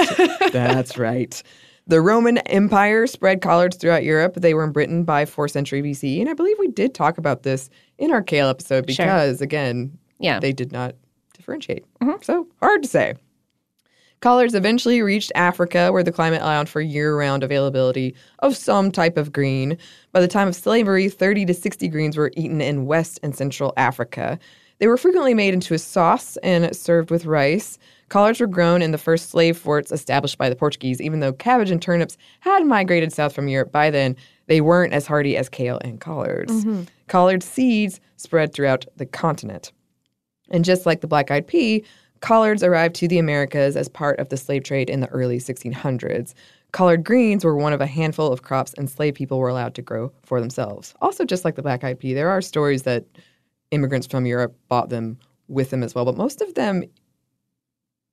That's 0.52 0.98
right. 0.98 1.42
The 1.88 2.00
Roman 2.02 2.38
Empire 2.40 3.08
spread 3.08 3.42
collards 3.42 3.76
throughout 3.76 4.04
Europe. 4.04 4.36
They 4.38 4.54
were 4.54 4.64
in 4.64 4.72
Britain 4.72 5.04
by 5.04 5.26
4th 5.26 5.52
century 5.52 5.82
BC. 5.82 6.22
And 6.22 6.30
I 6.30 6.34
believe 6.34 6.58
we 6.60 6.70
did 6.70 6.94
talk 6.94 7.18
about 7.18 7.44
this 7.44 7.70
in 7.98 8.12
our 8.12 8.22
kale 8.22 8.48
episode 8.48 8.90
Sure. 8.90 9.06
because, 9.06 9.42
again, 9.42 9.98
Yeah. 10.20 10.40
they 10.40 10.54
did 10.54 10.72
not 10.72 10.96
differentiate. 11.34 11.84
Mm-hmm. 12.02 12.22
So 12.22 12.48
hard 12.62 12.84
to 12.84 12.90
say. 12.90 13.16
Collards 14.24 14.56
eventually 14.56 15.02
reached 15.02 15.34
Africa, 15.36 15.92
where 15.92 16.02
the 16.02 16.10
climate 16.10 16.42
allowed 16.42 16.70
for 16.70 16.80
year 16.80 17.20
round 17.20 17.44
availability 17.44 18.16
of 18.40 18.56
some 18.56 18.90
type 18.90 19.18
of 19.18 19.34
green. 19.34 19.78
By 20.14 20.22
the 20.22 20.30
time 20.30 20.48
of 20.48 20.56
slavery, 20.56 21.10
30 21.10 21.46
to 21.48 21.54
60 21.54 21.90
greens 21.90 22.16
were 22.16 22.32
eaten 22.38 22.62
in 22.62 22.86
West 22.86 23.20
and 23.22 23.36
Central 23.36 23.74
Africa. 23.76 24.40
They 24.78 24.88
were 24.88 24.96
frequently 24.96 25.34
made 25.34 25.54
into 25.54 25.74
a 25.74 25.78
sauce 25.78 26.38
and 26.38 26.74
served 26.74 27.12
with 27.12 27.26
rice. 27.26 27.78
Collards 28.08 28.40
were 28.40 28.48
grown 28.48 28.82
in 28.82 28.92
the 28.92 28.98
first 28.98 29.30
slave 29.30 29.58
forts 29.58 29.92
established 29.92 30.38
by 30.38 30.48
the 30.48 30.56
Portuguese. 30.56 31.02
Even 31.02 31.20
though 31.20 31.34
cabbage 31.34 31.70
and 31.70 31.82
turnips 31.82 32.18
had 32.40 32.66
migrated 32.66 33.12
south 33.12 33.36
from 33.36 33.50
Europe 33.50 33.74
by 33.74 33.90
then, 33.90 34.16
they 34.48 34.62
weren't 34.62 34.94
as 34.94 35.06
hardy 35.06 35.36
as 35.36 35.50
kale 35.50 35.82
and 35.84 36.00
collards. 36.00 36.64
Mm-hmm. 36.64 36.84
Collard 37.10 37.44
seeds 37.44 38.00
spread 38.16 38.54
throughout 38.54 38.86
the 38.96 39.06
continent. 39.06 39.74
And 40.50 40.64
just 40.64 40.86
like 40.86 41.02
the 41.02 41.08
black 41.08 41.30
eyed 41.32 41.48
pea, 41.48 41.84
collards 42.24 42.64
arrived 42.64 42.96
to 42.96 43.08
the 43.08 43.20
Americas 43.20 43.76
as 43.76 43.90
part 43.90 44.18
of 44.18 44.30
the 44.30 44.38
slave 44.38 44.64
trade 44.64 44.90
in 44.90 45.02
the 45.02 45.10
early 45.10 45.40
1600s. 45.40 46.34
collard 46.72 47.04
greens 47.04 47.44
were 47.44 47.58
one 47.58 47.74
of 47.74 47.82
a 47.82 47.86
handful 47.86 48.32
of 48.32 48.42
crops 48.42 48.74
enslaved 48.78 49.18
people 49.18 49.38
were 49.38 49.50
allowed 49.50 49.76
to 49.76 49.82
grow 49.82 50.10
for 50.24 50.40
themselves. 50.40 50.96
Also, 51.02 51.26
just 51.26 51.44
like 51.44 51.56
the 51.56 51.62
black 51.62 51.84
eyed 51.84 52.00
pea, 52.00 52.14
there 52.14 52.30
are 52.30 52.42
stories 52.42 52.84
that 52.84 53.06
immigrants 53.72 54.08
from 54.08 54.26
Europe 54.26 54.56
bought 54.70 54.88
them 54.88 55.20
with 55.50 55.70
them 55.70 55.84
as 55.84 55.94
well, 55.94 56.06
but 56.06 56.16
most 56.16 56.42
of 56.42 56.54
them 56.54 56.84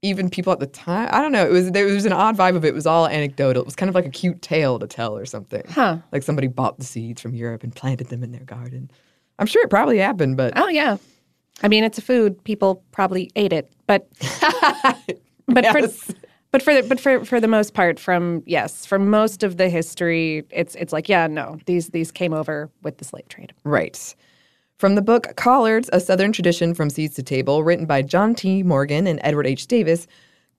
even 0.03 0.29
people 0.29 0.53
at 0.53 0.59
the 0.59 0.67
time. 0.67 1.09
I 1.13 1.23
don't 1.23 1.31
know. 1.31 1.47
It 1.47 1.53
was 1.53 1.71
there 1.71 1.85
was 1.87 2.07
an 2.07 2.13
odd 2.13 2.37
vibe 2.37 2.57
of 2.57 2.65
it. 2.65 2.69
It 2.69 2.75
was 2.75 2.87
all 2.87 3.07
anecdotal. 3.07 3.63
It 3.63 3.67
was 3.67 3.77
kind 3.77 3.89
of 3.89 3.95
like 3.95 4.07
a 4.07 4.11
cute 4.11 4.43
tale 4.43 4.79
to 4.79 4.87
tell 4.89 5.17
or 5.17 5.27
something. 5.27 5.63
Huh. 5.69 5.99
Like 6.11 6.23
somebody 6.23 6.49
bought 6.49 6.79
the 6.79 6.85
seeds 6.85 7.21
from 7.21 7.35
Europe 7.35 7.63
and 7.63 7.77
planted 7.77 8.09
them 8.09 8.25
in 8.25 8.33
their 8.33 8.45
garden. 8.45 8.91
I'm 9.39 9.47
sure 9.47 9.63
it 9.63 9.71
probably 9.71 9.99
happened, 9.99 10.37
but 10.37 10.55
Oh 10.57 10.69
yeah. 10.69 10.97
I 11.63 11.69
mean, 11.69 11.85
it's 11.85 11.99
a 11.99 12.03
food. 12.03 12.43
People 12.45 12.83
probably 12.93 13.31
ate 13.37 13.53
it, 13.53 13.71
but 13.87 14.09
but 15.47 15.65
Yes. 15.65 16.05
for 16.05 16.15
but 16.53 16.63
for 16.63 16.75
the, 16.75 16.83
but 16.83 16.99
for 16.99 17.25
for 17.25 17.41
the 17.41 17.49
most 17.49 17.75
part, 17.75 18.01
from 18.01 18.43
yes, 18.47 18.85
for 18.87 18.99
most 18.99 19.43
of 19.43 19.57
the 19.57 19.69
history, 19.69 20.45
it's 20.51 20.75
it's 20.77 20.93
like 20.93 21.09
yeah, 21.09 21.27
no, 21.27 21.59
these 21.67 21.91
these 21.91 22.11
came 22.11 22.33
over 22.33 22.71
with 22.83 22.99
the 22.99 23.05
slave 23.05 23.29
trade. 23.29 23.53
Right. 23.65 24.15
From 24.79 24.95
the 24.95 25.03
book 25.03 25.37
Collards, 25.37 25.91
A 25.93 26.01
Southern 26.01 26.33
Tradition 26.33 26.73
from 26.75 26.89
Seeds 26.89 27.15
to 27.17 27.23
Table, 27.23 27.63
written 27.63 27.85
by 27.85 28.01
John 28.03 28.35
T. 28.35 28.63
Morgan 28.63 29.07
and 29.07 29.21
Edward 29.23 29.47
H. 29.47 29.67
Davis, 29.67 30.07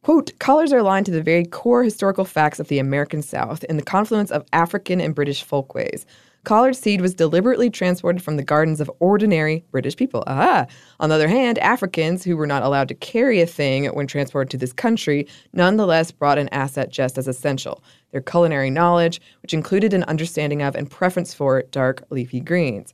quote, 0.04 0.32
collards 0.40 0.72
are 0.72 0.78
aligned 0.78 1.08
to 1.08 1.12
the 1.12 1.24
very 1.24 1.44
core 1.44 1.84
historical 1.84 2.24
facts 2.24 2.60
of 2.60 2.68
the 2.68 2.78
American 2.78 3.24
South 3.24 3.64
in 3.64 3.78
the 3.78 3.84
confluence 3.84 4.30
of 4.30 4.46
African 4.54 5.02
and 5.02 5.16
British 5.16 5.42
folkways. 5.42 6.06
Collard 6.44 6.76
seed 6.76 7.02
was 7.02 7.14
deliberately 7.14 7.70
transported 7.70 8.24
from 8.24 8.36
the 8.36 8.44
gardens 8.44 8.82
of 8.82 8.90
ordinary 9.00 9.64
British 9.70 9.96
people. 9.96 10.24
Ah. 10.26 10.66
On 11.00 11.10
the 11.10 11.16
other 11.16 11.28
hand, 11.28 11.60
Africans, 11.60 12.24
who 12.24 12.36
were 12.36 12.48
not 12.48 12.64
allowed 12.64 12.88
to 12.88 12.96
carry 12.96 13.42
a 13.42 13.46
thing 13.46 13.86
when 13.88 14.08
transported 14.08 14.50
to 14.52 14.58
this 14.58 14.74
country, 14.74 15.28
nonetheless 15.54 16.12
brought 16.12 16.40
an 16.40 16.50
asset 16.50 16.90
just 16.90 17.18
as 17.18 17.28
essential 17.28 17.84
their 18.12 18.22
culinary 18.22 18.70
knowledge, 18.70 19.22
which 19.42 19.54
included 19.54 19.94
an 19.94 20.04
understanding 20.04 20.62
of 20.62 20.76
and 20.76 20.90
preference 20.90 21.34
for 21.34 21.62
dark 21.72 22.04
leafy 22.10 22.42
greens. 22.42 22.92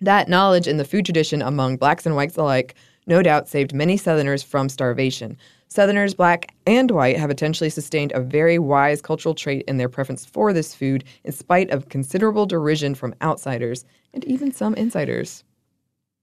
That 0.00 0.28
knowledge 0.28 0.66
in 0.66 0.78
the 0.78 0.84
food 0.84 1.04
tradition 1.04 1.42
among 1.42 1.76
blacks 1.76 2.06
and 2.06 2.16
whites 2.16 2.36
alike 2.36 2.74
no 3.06 3.22
doubt 3.22 3.48
saved 3.48 3.74
many 3.74 3.96
Southerners 3.96 4.42
from 4.42 4.68
starvation. 4.68 5.36
Southerners, 5.72 6.14
black 6.14 6.54
and 6.66 6.90
white, 6.90 7.16
have 7.16 7.28
potentially 7.30 7.70
sustained 7.70 8.12
a 8.12 8.20
very 8.20 8.58
wise 8.58 9.00
cultural 9.00 9.34
trait 9.34 9.64
in 9.66 9.78
their 9.78 9.88
preference 9.88 10.24
for 10.26 10.52
this 10.52 10.74
food, 10.74 11.02
in 11.24 11.32
spite 11.32 11.70
of 11.70 11.88
considerable 11.88 12.44
derision 12.46 12.94
from 12.94 13.14
outsiders 13.22 13.84
and 14.12 14.22
even 14.26 14.52
some 14.52 14.74
insiders. 14.74 15.44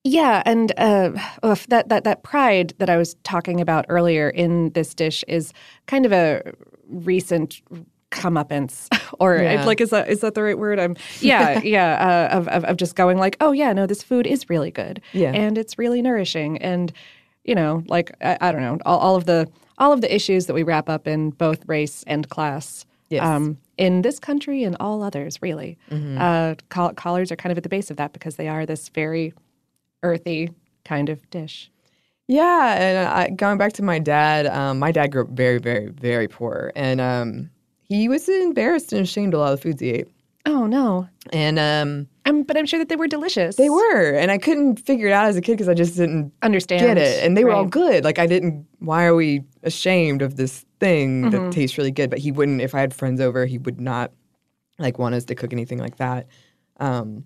Yeah, 0.04 0.44
and 0.46 0.72
uh, 0.78 1.12
oof, 1.46 1.68
that 1.68 1.90
that 1.90 2.04
that 2.04 2.24
pride 2.24 2.74
that 2.78 2.90
I 2.90 2.96
was 2.98 3.16
talking 3.24 3.60
about 3.60 3.86
earlier 3.90 4.30
in 4.30 4.70
this 4.72 4.94
dish 4.94 5.26
is 5.28 5.52
kind 5.88 6.06
of 6.06 6.12
a 6.14 6.54
recent 6.88 7.62
comeuppance, 8.12 8.88
or 9.20 9.38
Yeah. 9.38 9.66
like 9.66 9.82
is 9.82 9.90
that 9.90 10.10
is 10.10 10.22
that 10.22 10.36
the 10.36 10.44
right 10.44 10.58
word? 10.58 10.80
I'm 10.80 10.96
yeah 11.20 11.60
yeah 11.64 12.30
uh, 12.32 12.38
of, 12.38 12.48
of 12.48 12.64
of 12.66 12.78
just 12.78 12.96
going 12.96 13.18
like 13.18 13.36
oh 13.42 13.52
yeah 13.52 13.74
no 13.74 13.86
this 13.86 14.02
food 14.04 14.26
is 14.26 14.50
really 14.50 14.72
good 14.72 15.02
Yeah. 15.14 15.32
and 15.34 15.58
it's 15.58 15.78
really 15.78 16.02
nourishing 16.02 16.58
and 16.60 16.94
you 17.50 17.56
know 17.56 17.84
like 17.88 18.08
I, 18.22 18.38
I 18.46 18.52
don't 18.52 18.62
know 18.62 18.78
all, 18.86 19.00
all 19.00 19.16
of 19.16 19.26
the 19.26 19.48
all 19.78 19.92
of 19.92 20.02
the 20.02 20.14
issues 20.14 20.46
that 20.48 20.54
we 20.54 20.64
wrap 20.64 20.88
up 20.90 21.08
in 21.08 21.30
both 21.32 21.60
race 21.68 22.04
and 22.08 22.28
class. 22.30 22.86
Yes. 23.12 23.56
in 23.80 24.04
this 24.04 24.20
country 24.20 24.64
and 24.64 24.78
all 24.80 25.02
others, 25.02 25.42
really, 25.42 25.80
Mhm. 25.90 26.18
uh, 26.20 26.54
coll- 26.70 26.94
collards 26.94 27.32
are 27.32 27.36
kind 27.36 27.52
of 27.52 27.58
at 27.58 27.64
the 27.64 27.70
base 27.78 27.90
of 27.90 27.98
that 27.98 28.14
because 28.14 28.36
they 28.36 28.48
are 28.48 28.68
this 28.68 28.90
very 28.90 29.34
earthy 30.04 30.52
kind 30.86 31.10
of 31.10 31.18
dish. 31.32 31.72
Yeah, 32.28 32.76
and 32.80 33.08
I, 33.10 33.30
going 33.32 33.58
back 33.58 33.74
to 33.74 33.84
my 33.84 33.98
dad, 33.98 34.46
um, 34.46 34.78
my 34.78 34.92
dad 34.92 35.08
grew 35.12 35.24
up 35.24 35.30
very, 35.30 35.58
very, 35.58 35.88
very 35.88 36.28
poor, 36.28 36.72
and 36.76 37.02
um, 37.02 37.50
he 37.82 38.08
was 38.08 38.30
embarrassed 38.30 38.94
and 38.94 39.02
ashamed 39.02 39.34
of 39.34 39.40
a 39.40 39.44
lot 39.44 39.54
of 39.54 39.60
the 39.60 39.64
foods 39.64 39.82
he 39.82 39.90
ate. 39.90 40.08
Oh 40.46 40.68
no! 40.68 41.08
And 41.34 41.58
um, 41.58 42.08
I'm, 42.30 42.44
but 42.44 42.56
I'm 42.58 42.65
sure 42.65 42.80
that 42.80 42.88
they 42.89 42.96
were 42.96 43.08
delicious. 43.08 43.56
They 43.58 43.70
were, 43.70 44.13
and 44.13 44.32
I 44.32 44.38
couldn't 44.38 44.78
figure 44.80 45.08
it 45.08 45.12
out 45.13 45.26
as 45.26 45.36
a 45.36 45.42
kid 45.42 45.54
because 45.54 45.68
I 45.68 45.74
just 45.74 45.98
didn't 45.98 46.32
understand 46.42 46.82
get 46.82 46.98
it. 46.98 47.24
And 47.26 47.36
they 47.36 47.44
were 47.44 47.52
all 47.52 47.65
good. 47.65 48.04
Like 48.04 48.20
I 48.20 48.28
didn't. 48.28 48.65
Why 48.80 49.06
are 49.06 49.15
we 49.15 49.44
ashamed 49.63 50.22
of 50.22 50.36
this 50.38 50.65
thing 50.80 51.24
Mhm. 51.26 51.32
that 51.32 51.52
tastes 51.52 51.78
really 51.78 51.92
good? 51.92 52.10
But 52.10 52.20
he 52.20 52.32
wouldn't. 52.32 52.62
If 52.62 52.74
I 52.74 52.80
had 52.80 52.94
friends 52.94 53.20
over, 53.20 53.46
he 53.46 53.58
would 53.58 53.82
not 53.82 54.12
like 54.78 54.98
want 54.98 55.15
us 55.15 55.26
to 55.26 55.36
cook 55.36 55.52
anything 55.52 55.80
like 55.80 55.98
that. 55.98 56.28
Um, 56.78 57.26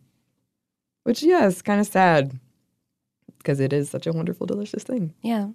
which 1.04 1.22
yeah, 1.22 1.46
is 1.46 1.62
kind 1.62 1.80
of 1.80 1.86
sad 1.88 2.40
because 3.38 3.60
it 3.60 3.74
is 3.74 3.90
such 3.90 4.08
a 4.08 4.12
wonderful, 4.14 4.48
delicious 4.48 4.84
thing. 4.84 5.14
Yeah. 5.22 5.50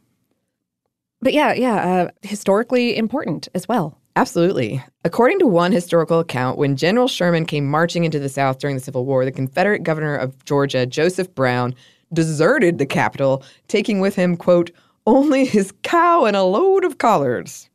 But 1.20 1.32
yeah, 1.32 1.52
yeah, 1.54 1.74
uh, 1.74 2.11
historically 2.22 2.96
important 2.96 3.48
as 3.54 3.66
well. 3.66 3.98
Absolutely. 4.18 4.83
According 5.04 5.38
to 5.38 5.46
one 5.46 5.70
historical 5.70 6.18
account, 6.18 6.59
when 6.59 6.74
General 6.74 7.07
Sherman 7.07 7.46
came 7.46 7.70
marching 7.70 8.02
into 8.02 8.18
the 8.18 8.28
South 8.28 8.59
during 8.59 8.74
the 8.74 8.83
Civil 8.83 9.04
War, 9.04 9.24
the 9.24 9.31
Confederate 9.31 9.85
governor 9.85 10.16
of 10.16 10.44
Georgia, 10.44 10.87
Joseph 10.87 11.33
Brown, 11.37 11.72
deserted 12.12 12.78
the 12.78 12.87
capital, 12.87 13.44
taking 13.68 14.00
with 14.00 14.16
him, 14.16 14.37
quote, 14.37 14.72
only 15.07 15.44
his 15.44 15.72
cow 15.85 16.24
and 16.24 16.37
a 16.37 16.42
load 16.42 16.85
of 16.85 16.98
collards. 16.98 17.70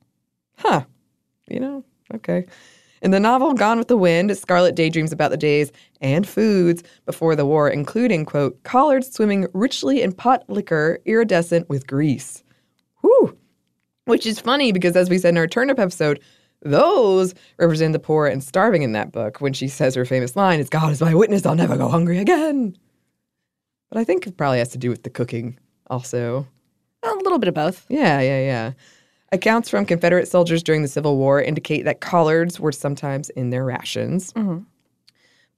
Huh. 0.57 0.83
You 1.47 1.61
know, 1.61 1.85
okay. 2.13 2.45
In 3.01 3.11
the 3.11 3.21
novel 3.21 3.53
Gone 3.53 3.79
with 3.79 3.87
the 3.87 3.95
Wind, 3.95 4.37
Scarlett 4.37 4.75
daydreams 4.75 5.13
about 5.13 5.31
the 5.31 5.37
days 5.37 5.71
and 6.01 6.27
foods 6.27 6.83
before 7.05 7.37
the 7.37 7.45
war, 7.45 7.69
including, 7.69 8.25
quote, 8.25 8.61
collards 8.63 9.09
swimming 9.09 9.47
richly 9.53 10.01
in 10.01 10.11
pot 10.11 10.43
liquor, 10.49 10.99
iridescent 11.05 11.69
with 11.69 11.87
grease. 11.87 12.43
Whew. 12.99 13.37
Which 14.05 14.25
is 14.25 14.39
funny 14.39 14.71
because, 14.71 14.95
as 14.95 15.09
we 15.09 15.17
said 15.17 15.29
in 15.29 15.37
our 15.37 15.47
turnip 15.47 15.79
episode, 15.79 16.19
those 16.61 17.33
represent 17.57 17.93
the 17.93 17.99
poor 17.99 18.27
and 18.27 18.43
starving 18.43 18.83
in 18.83 18.91
that 18.93 19.11
book 19.11 19.39
when 19.41 19.53
she 19.53 19.67
says 19.67 19.95
her 19.95 20.05
famous 20.05 20.35
line 20.35 20.59
is, 20.59 20.69
God 20.69 20.91
is 20.91 21.01
my 21.01 21.13
witness, 21.13 21.45
I'll 21.45 21.55
never 21.55 21.77
go 21.77 21.89
hungry 21.89 22.17
again. 22.19 22.77
But 23.89 23.99
I 23.99 24.03
think 24.03 24.25
it 24.27 24.37
probably 24.37 24.59
has 24.59 24.69
to 24.69 24.77
do 24.77 24.89
with 24.89 25.03
the 25.03 25.09
cooking 25.09 25.57
also. 25.87 26.47
A 27.03 27.13
little 27.15 27.37
bit 27.39 27.49
of 27.49 27.53
both. 27.53 27.85
Yeah, 27.89 28.19
yeah, 28.21 28.39
yeah. 28.39 28.71
Accounts 29.31 29.69
from 29.69 29.85
Confederate 29.85 30.27
soldiers 30.27 30.63
during 30.63 30.81
the 30.83 30.87
Civil 30.87 31.17
War 31.17 31.41
indicate 31.41 31.83
that 31.85 32.01
collards 32.01 32.59
were 32.59 32.71
sometimes 32.71 33.29
in 33.31 33.49
their 33.49 33.65
rations. 33.65 34.31
Mhm. 34.33 34.65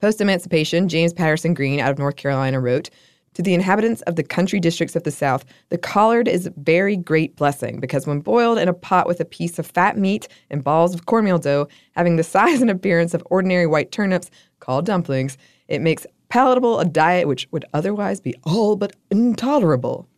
Post 0.00 0.20
emancipation, 0.20 0.88
James 0.88 1.12
Patterson 1.12 1.54
Green 1.54 1.80
out 1.80 1.90
of 1.90 1.98
North 1.98 2.16
Carolina 2.16 2.60
wrote 2.60 2.90
To 3.36 3.42
the 3.42 3.52
inhabitants 3.52 4.00
of 4.02 4.16
the 4.16 4.22
country 4.22 4.58
districts 4.58 4.96
of 4.96 5.02
the 5.02 5.10
South, 5.10 5.44
the 5.68 5.76
collard 5.76 6.26
is 6.26 6.46
a 6.46 6.54
very 6.56 6.96
great 6.96 7.36
blessing 7.36 7.80
because 7.80 8.06
when 8.06 8.20
boiled 8.20 8.56
in 8.56 8.66
a 8.66 8.72
pot 8.72 9.06
with 9.06 9.20
a 9.20 9.26
piece 9.26 9.58
of 9.58 9.66
fat 9.66 9.98
meat 9.98 10.26
and 10.48 10.64
balls 10.64 10.94
of 10.94 11.04
cornmeal 11.04 11.36
dough, 11.36 11.68
having 11.94 12.16
the 12.16 12.24
size 12.36 12.62
and 12.62 12.70
appearance 12.70 13.12
of 13.12 13.22
ordinary 13.26 13.66
white 13.66 13.92
turnips, 13.92 14.30
called 14.60 14.86
dumplings, 14.86 15.36
it 15.68 15.82
makes 15.82 16.06
palatable 16.30 16.80
a 16.80 16.86
diet 16.86 17.28
which 17.28 17.46
would 17.50 17.66
otherwise 17.74 18.20
be 18.22 18.34
all 18.44 18.74
but 18.74 18.96
intolerable. 19.10 20.08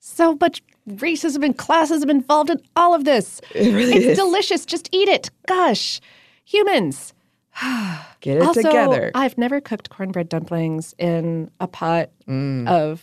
So 0.00 0.36
much 0.40 0.60
racism 0.88 1.44
and 1.44 1.56
classism 1.56 2.10
involved 2.10 2.50
in 2.50 2.60
all 2.74 2.94
of 2.94 3.04
this. 3.04 3.40
It 3.54 3.72
really 3.72 3.94
it's 3.94 4.06
is. 4.06 4.18
delicious. 4.18 4.66
Just 4.66 4.88
eat 4.90 5.08
it. 5.08 5.30
Gosh, 5.46 6.00
humans. 6.44 7.14
Get 8.20 8.38
it 8.38 8.42
also, 8.42 8.62
together. 8.62 9.10
I've 9.14 9.38
never 9.38 9.60
cooked 9.60 9.90
cornbread 9.90 10.28
dumplings 10.28 10.94
in 10.98 11.50
a 11.60 11.66
pot 11.68 12.10
Mm. 12.28 12.68
of 12.68 13.02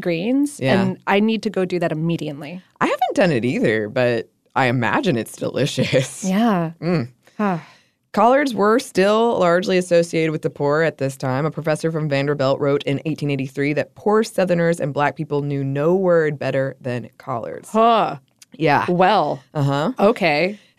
greens, 0.00 0.60
Yeah. 0.60 0.82
and 0.82 0.98
I 1.06 1.20
need 1.20 1.42
to 1.44 1.50
go 1.50 1.64
do 1.64 1.78
that 1.78 1.92
immediately. 1.92 2.60
I 2.80 2.86
haven't 2.86 3.14
done 3.14 3.32
it 3.32 3.44
either, 3.44 3.88
but 3.88 4.28
I 4.54 4.66
imagine 4.66 5.16
it's 5.16 5.36
delicious. 5.36 6.24
Yeah. 6.28 6.72
Mm. 6.80 7.08
Collards 8.12 8.54
were 8.54 8.78
still 8.78 9.38
largely 9.38 9.76
associated 9.76 10.30
with 10.32 10.40
the 10.40 10.48
poor 10.48 10.80
at 10.80 10.96
this 10.96 11.18
time. 11.18 11.44
A 11.44 11.50
professor 11.50 11.92
from 11.92 12.08
Vanderbilt 12.08 12.58
wrote 12.58 12.82
in 12.84 12.94
1883 13.04 13.74
that 13.74 13.94
poor 13.94 14.22
Southerners 14.24 14.80
and 14.80 14.94
black 14.94 15.16
people 15.16 15.42
knew 15.42 15.62
no 15.62 15.94
word 15.94 16.38
better 16.38 16.76
than 16.80 17.10
collards. 17.18 17.68
Huh. 17.68 18.16
Yeah. 18.52 18.86
Well. 18.88 19.42
Uh 19.52 19.62
huh. 19.62 19.92
Okay. 19.98 20.58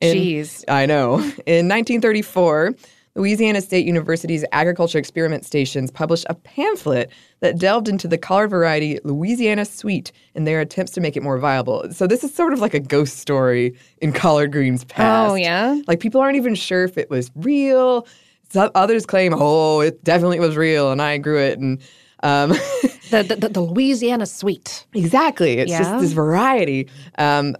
Jeez. 0.00 0.64
I 0.68 0.86
know. 0.86 1.14
In 1.46 1.68
1934, 1.68 2.74
Louisiana 3.16 3.60
State 3.60 3.84
University's 3.86 4.44
agriculture 4.52 4.98
experiment 4.98 5.44
stations 5.44 5.90
published 5.90 6.24
a 6.30 6.34
pamphlet 6.34 7.10
that 7.40 7.58
delved 7.58 7.88
into 7.88 8.06
the 8.06 8.16
collard 8.16 8.50
variety 8.50 8.98
Louisiana 9.04 9.64
Sweet 9.64 10.12
and 10.34 10.46
their 10.46 10.60
attempts 10.60 10.92
to 10.92 11.00
make 11.00 11.16
it 11.16 11.22
more 11.22 11.36
viable. 11.38 11.84
So 11.92 12.06
this 12.06 12.22
is 12.22 12.32
sort 12.32 12.52
of 12.52 12.60
like 12.60 12.72
a 12.72 12.80
ghost 12.80 13.18
story 13.18 13.74
in 14.00 14.12
collard 14.12 14.52
greens 14.52 14.84
past. 14.84 15.32
Oh, 15.32 15.34
yeah? 15.34 15.80
Like 15.88 16.00
people 16.00 16.20
aren't 16.20 16.36
even 16.36 16.54
sure 16.54 16.84
if 16.84 16.96
it 16.96 17.10
was 17.10 17.30
real. 17.34 18.06
Some 18.50 18.70
others 18.74 19.06
claim, 19.06 19.34
oh, 19.36 19.80
it 19.80 20.02
definitely 20.04 20.40
was 20.40 20.56
real, 20.56 20.90
and 20.90 21.00
I 21.02 21.18
grew 21.18 21.38
it, 21.38 21.58
and 21.58 21.80
um, 22.24 22.50
the, 23.10 23.24
the, 23.28 23.36
the, 23.36 23.48
the 23.48 23.60
Louisiana 23.60 24.26
sweet. 24.26 24.86
Exactly. 24.94 25.58
It's 25.58 25.70
Yeah. 25.70 25.78
just 25.80 26.00
this 26.00 26.12
variety. 26.12 26.88
Um, 27.18 27.54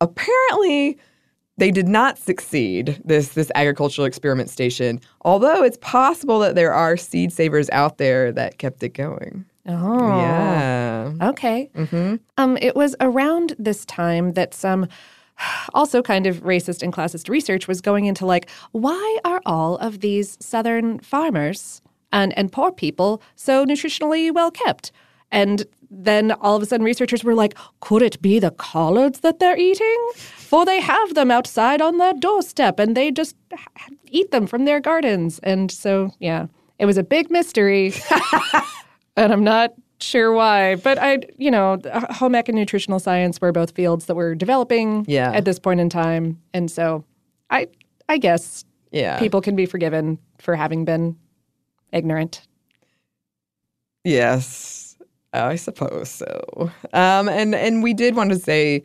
apparently, 0.00 0.98
they 1.58 1.70
did 1.70 1.88
not 1.88 2.18
succeed. 2.18 3.00
This 3.04 3.28
this 3.28 3.50
agricultural 3.54 4.06
experiment 4.06 4.50
station. 4.50 5.00
Although 5.22 5.62
it's 5.62 5.78
possible 5.80 6.38
that 6.40 6.54
there 6.54 6.72
are 6.72 6.96
seed 6.96 7.32
savers 7.32 7.70
out 7.70 7.98
there 7.98 8.32
that 8.32 8.58
kept 8.58 8.82
it 8.82 8.90
going. 8.90 9.44
Oh. 9.68 10.20
Yeah. 10.20 11.12
Okay. 11.22 11.70
Mm-hmm. 11.74 12.16
Um, 12.38 12.58
it 12.60 12.76
was 12.76 12.94
around 13.00 13.54
this 13.58 13.84
time 13.84 14.34
that 14.34 14.54
some 14.54 14.86
also 15.74 16.02
kind 16.02 16.26
of 16.26 16.42
racist 16.42 16.82
and 16.82 16.92
classist 16.92 17.28
research 17.28 17.68
was 17.68 17.80
going 17.80 18.06
into 18.06 18.24
like, 18.24 18.48
why 18.72 19.18
are 19.24 19.42
all 19.44 19.76
of 19.78 20.00
these 20.00 20.38
Southern 20.40 20.98
farmers 21.00 21.82
and, 22.12 22.36
and 22.38 22.52
poor 22.52 22.72
people 22.72 23.20
so 23.34 23.66
nutritionally 23.66 24.32
well 24.32 24.50
kept? 24.50 24.92
And 25.30 25.64
then 25.90 26.32
all 26.32 26.56
of 26.56 26.62
a 26.62 26.66
sudden, 26.66 26.84
researchers 26.84 27.24
were 27.24 27.34
like, 27.34 27.54
could 27.80 28.02
it 28.02 28.20
be 28.22 28.38
the 28.38 28.50
collards 28.52 29.20
that 29.20 29.38
they're 29.38 29.56
eating? 29.56 30.10
For 30.14 30.64
they 30.64 30.80
have 30.80 31.14
them 31.14 31.30
outside 31.30 31.80
on 31.82 31.98
their 31.98 32.12
doorstep 32.14 32.78
and 32.78 32.96
they 32.96 33.10
just 33.10 33.36
eat 34.08 34.30
them 34.30 34.46
from 34.46 34.64
their 34.64 34.80
gardens. 34.80 35.38
And 35.40 35.70
so, 35.70 36.10
yeah, 36.20 36.46
it 36.78 36.86
was 36.86 36.96
a 36.98 37.02
big 37.02 37.30
mystery. 37.30 37.92
and 39.16 39.32
I'm 39.32 39.42
not 39.44 39.74
sure 39.98 40.32
why, 40.32 40.76
but 40.76 40.98
I, 40.98 41.20
you 41.38 41.50
know, 41.50 41.74
uh, 41.90 42.12
home 42.12 42.34
ec 42.34 42.48
and 42.48 42.56
nutritional 42.56 43.00
science 43.00 43.40
were 43.40 43.50
both 43.50 43.72
fields 43.72 44.06
that 44.06 44.14
were 44.14 44.34
developing 44.34 45.04
Yeah. 45.08 45.32
at 45.32 45.44
this 45.44 45.58
point 45.58 45.80
in 45.80 45.88
time. 45.88 46.40
And 46.54 46.70
so 46.70 47.04
I, 47.50 47.68
I 48.08 48.18
guess 48.18 48.64
Yeah. 48.92 49.18
people 49.18 49.40
can 49.40 49.56
be 49.56 49.66
forgiven 49.66 50.18
for 50.38 50.54
having 50.54 50.84
been 50.84 51.16
ignorant. 51.92 52.46
Yes, 54.04 54.85
I 55.44 55.56
suppose 55.56 56.08
so. 56.08 56.70
Um, 56.92 57.28
and 57.28 57.54
and 57.54 57.82
we 57.82 57.92
did 57.94 58.14
want 58.16 58.30
to 58.30 58.38
say 58.38 58.82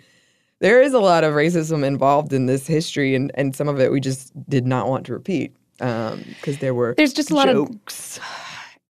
there 0.60 0.82
is 0.82 0.94
a 0.94 1.00
lot 1.00 1.24
of 1.24 1.34
racism 1.34 1.84
involved 1.86 2.34
in 2.34 2.46
this 2.46 2.68
history, 2.68 3.16
and 3.16 3.32
and 3.36 3.56
some 3.56 3.68
of 3.68 3.80
it 3.80 3.92
we 3.92 4.00
just 4.00 4.32
did 4.50 4.66
not 4.66 4.88
want 4.88 5.06
to 5.08 5.14
repeat 5.14 5.54
because 5.78 6.60
there 6.60 6.74
were 6.74 6.94
There's 6.96 7.14
just 7.14 7.32
a 7.32 7.36
lot 7.36 7.50
of 7.50 7.56
jokes. 7.70 8.20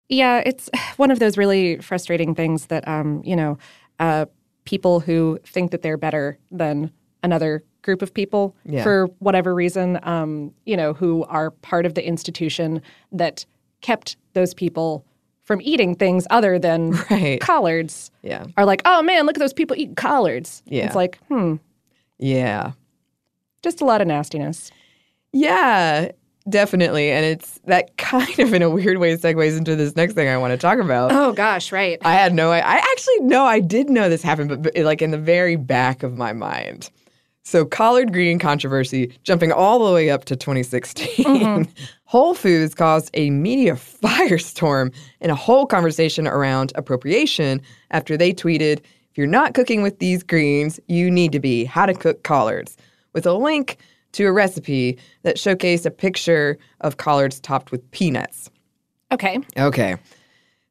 Yeah, 0.09 0.41
it's 0.45 0.69
one 0.95 1.11
of 1.11 1.19
those 1.19 1.37
really 1.37 1.79
frustrating 1.79 2.33
things 2.33 2.67
that, 2.67 2.87
um, 2.87 3.21
you 3.25 3.35
know, 3.35 3.57
uh, 3.99 4.25
people 4.63 5.01
who 5.01 5.37
think 5.45 5.71
that 5.71 5.81
they're 5.81 5.97
better 5.97 6.37
than 6.49 6.91
another 7.23 7.61
group 7.81 8.01
of 8.01 8.13
people 8.13 8.55
Yeah. 8.63 8.83
for 8.83 9.07
whatever 9.19 9.53
reason, 9.53 9.99
um, 10.03 10.53
you 10.65 10.77
know, 10.77 10.93
who 10.93 11.25
are 11.25 11.51
part 11.51 11.85
of 11.85 11.93
the 11.95 12.07
institution 12.07 12.81
that 13.11 13.45
kept 13.81 14.15
those 14.31 14.53
people 14.53 15.03
from 15.47 15.61
eating 15.63 15.95
things 15.95 16.27
other 16.29 16.59
than 16.59 16.91
Right. 17.09 17.41
collards 17.41 18.11
Yeah. 18.21 18.45
are 18.57 18.65
like, 18.65 18.81
oh 18.85 19.01
man, 19.01 19.25
look 19.25 19.35
at 19.37 19.39
those 19.39 19.53
people 19.53 19.75
eating 19.75 19.95
collards. 19.95 20.61
Yeah. 20.67 20.85
It's 20.85 20.95
like, 20.95 21.17
hmm, 21.29 21.55
Yeah. 22.19 22.73
just 23.63 23.81
a 23.81 23.85
lot 23.85 24.01
of 24.01 24.07
nastiness. 24.07 24.69
Yeah, 25.33 26.11
definitely. 26.49 27.11
And 27.11 27.25
it's 27.25 27.59
that 27.65 27.95
kind 27.97 28.39
of 28.39 28.53
in 28.53 28.61
a 28.61 28.69
weird 28.69 28.97
way 28.97 29.15
segues 29.15 29.57
into 29.57 29.75
this 29.75 29.95
next 29.95 30.13
thing 30.13 30.27
I 30.27 30.37
want 30.37 30.51
to 30.51 30.57
talk 30.57 30.79
about. 30.79 31.11
Oh 31.11 31.31
gosh, 31.33 31.71
right. 31.71 31.97
I 32.03 32.13
had 32.13 32.33
no 32.33 32.51
I 32.51 32.59
I 32.59 32.75
actually 32.77 33.19
no, 33.21 33.45
I 33.45 33.59
did 33.59 33.89
know 33.89 34.09
this 34.09 34.21
happened, 34.23 34.49
but, 34.49 34.61
but 34.63 34.75
like 34.77 35.01
in 35.01 35.11
the 35.11 35.17
very 35.17 35.55
back 35.55 36.03
of 36.03 36.17
my 36.17 36.33
mind. 36.33 36.89
So 37.47 37.63
collard 37.63 38.11
green 38.11 38.39
controversy 38.39 39.17
jumping 39.23 39.53
all 39.53 39.87
the 39.87 39.93
way 39.93 40.09
up 40.09 40.25
to 40.25 40.35
2016. 40.35 41.23
Mm-hmm. 41.23 41.71
Whole 42.03 42.35
Foods 42.35 42.75
caused 42.75 43.09
a 43.13 43.29
media 43.29 43.73
firestorm 43.75 44.93
and 45.21 45.31
a 45.31 45.35
whole 45.35 45.65
conversation 45.65 46.27
around 46.27 46.73
appropriation 46.75 47.61
after 47.91 48.17
they 48.17 48.33
tweeted, 48.33 48.79
if 48.79 49.17
you're 49.17 49.27
not 49.27 49.53
cooking 49.53 49.81
with 49.81 49.99
these 49.99 50.23
greens, 50.23 50.77
you 50.87 51.09
need 51.09 51.31
to 51.31 51.39
be 51.39 51.63
how 51.63 51.85
to 51.85 51.93
cook 51.93 52.23
collards 52.23 52.75
with 53.13 53.25
a 53.25 53.33
link 53.33 53.77
to 54.11 54.25
a 54.25 54.31
recipe 54.33 54.97
that 55.23 55.37
showcased 55.37 55.85
a 55.85 55.91
picture 55.91 56.57
of 56.81 56.97
collards 56.97 57.39
topped 57.39 57.71
with 57.71 57.89
peanuts. 57.91 58.49
Okay. 59.13 59.39
Okay. 59.57 59.95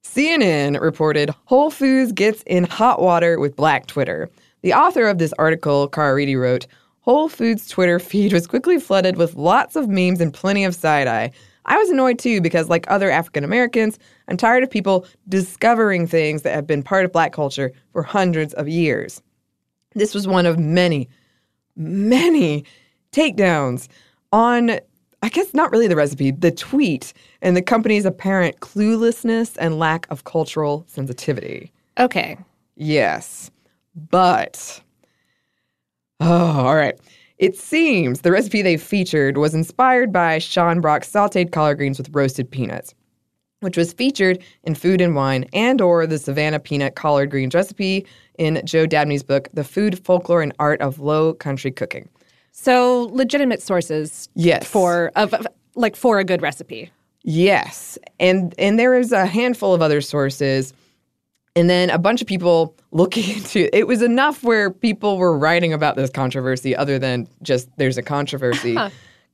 CNN 0.04 0.78
reported 0.78 1.30
Whole 1.46 1.70
Foods 1.70 2.12
gets 2.12 2.42
in 2.42 2.64
hot 2.64 3.00
water 3.00 3.40
with 3.40 3.56
Black 3.56 3.86
Twitter. 3.86 4.28
The 4.66 4.74
author 4.74 5.06
of 5.06 5.18
this 5.18 5.32
article, 5.38 5.86
Cara 5.86 6.12
Reedy, 6.12 6.34
wrote 6.34 6.66
Whole 7.02 7.28
Foods' 7.28 7.68
Twitter 7.68 8.00
feed 8.00 8.32
was 8.32 8.48
quickly 8.48 8.80
flooded 8.80 9.16
with 9.16 9.36
lots 9.36 9.76
of 9.76 9.88
memes 9.88 10.20
and 10.20 10.34
plenty 10.34 10.64
of 10.64 10.74
side 10.74 11.06
eye. 11.06 11.30
I 11.66 11.76
was 11.78 11.88
annoyed 11.88 12.18
too 12.18 12.40
because, 12.40 12.68
like 12.68 12.84
other 12.88 13.08
African 13.08 13.44
Americans, 13.44 13.96
I'm 14.26 14.36
tired 14.36 14.64
of 14.64 14.70
people 14.72 15.06
discovering 15.28 16.08
things 16.08 16.42
that 16.42 16.52
have 16.52 16.66
been 16.66 16.82
part 16.82 17.04
of 17.04 17.12
black 17.12 17.32
culture 17.32 17.70
for 17.92 18.02
hundreds 18.02 18.54
of 18.54 18.66
years. 18.66 19.22
This 19.94 20.16
was 20.16 20.26
one 20.26 20.46
of 20.46 20.58
many, 20.58 21.08
many 21.76 22.64
takedowns 23.12 23.86
on, 24.32 24.80
I 25.22 25.28
guess 25.28 25.54
not 25.54 25.70
really 25.70 25.86
the 25.86 25.94
recipe, 25.94 26.32
the 26.32 26.50
tweet, 26.50 27.12
and 27.40 27.56
the 27.56 27.62
company's 27.62 28.04
apparent 28.04 28.58
cluelessness 28.58 29.56
and 29.60 29.78
lack 29.78 30.08
of 30.10 30.24
cultural 30.24 30.84
sensitivity. 30.88 31.70
Okay. 32.00 32.36
Yes. 32.74 33.52
But, 33.96 34.80
oh, 36.20 36.66
all 36.66 36.76
right. 36.76 36.98
It 37.38 37.56
seems 37.56 38.20
the 38.22 38.30
recipe 38.32 38.62
they 38.62 38.76
featured 38.76 39.36
was 39.36 39.54
inspired 39.54 40.12
by 40.12 40.38
Sean 40.38 40.80
Brock's 40.80 41.10
sauteed 41.10 41.52
collard 41.52 41.78
greens 41.78 41.98
with 41.98 42.14
roasted 42.14 42.50
peanuts, 42.50 42.94
which 43.60 43.76
was 43.76 43.92
featured 43.92 44.38
in 44.64 44.74
Food 44.74 45.00
and 45.00 45.14
Wine 45.14 45.44
and 45.52 45.80
or 45.80 46.06
the 46.06 46.18
Savannah 46.18 46.60
peanut 46.60 46.94
collard 46.94 47.30
greens 47.30 47.54
recipe 47.54 48.06
in 48.38 48.60
Joe 48.64 48.86
Dabney's 48.86 49.22
book, 49.22 49.48
The 49.52 49.64
Food, 49.64 49.98
Folklore, 50.04 50.42
and 50.42 50.54
Art 50.58 50.80
of 50.80 50.98
Low 50.98 51.34
Country 51.34 51.70
Cooking. 51.70 52.08
So 52.52 53.08
legitimate 53.12 53.60
sources 53.60 54.28
Yes. 54.34 54.66
for 54.66 55.12
of, 55.14 55.34
of 55.34 55.46
like 55.74 55.94
for 55.94 56.18
a 56.18 56.24
good 56.24 56.40
recipe. 56.40 56.90
Yes. 57.22 57.98
And 58.18 58.54
and 58.58 58.78
there 58.78 58.94
is 58.94 59.12
a 59.12 59.26
handful 59.26 59.74
of 59.74 59.82
other 59.82 60.00
sources. 60.00 60.72
And 61.56 61.68
then 61.70 61.88
a 61.90 61.98
bunch 61.98 62.20
of 62.20 62.26
people 62.28 62.76
looking 62.92 63.24
into 63.36 63.74
it 63.76 63.86
was 63.86 64.02
enough 64.02 64.44
where 64.44 64.70
people 64.70 65.16
were 65.18 65.36
writing 65.36 65.72
about 65.72 65.96
this 65.96 66.10
controversy 66.10 66.76
other 66.76 66.98
than 66.98 67.26
just 67.42 67.68
there's 67.78 67.96
a 67.98 68.02
controversy. 68.02 68.76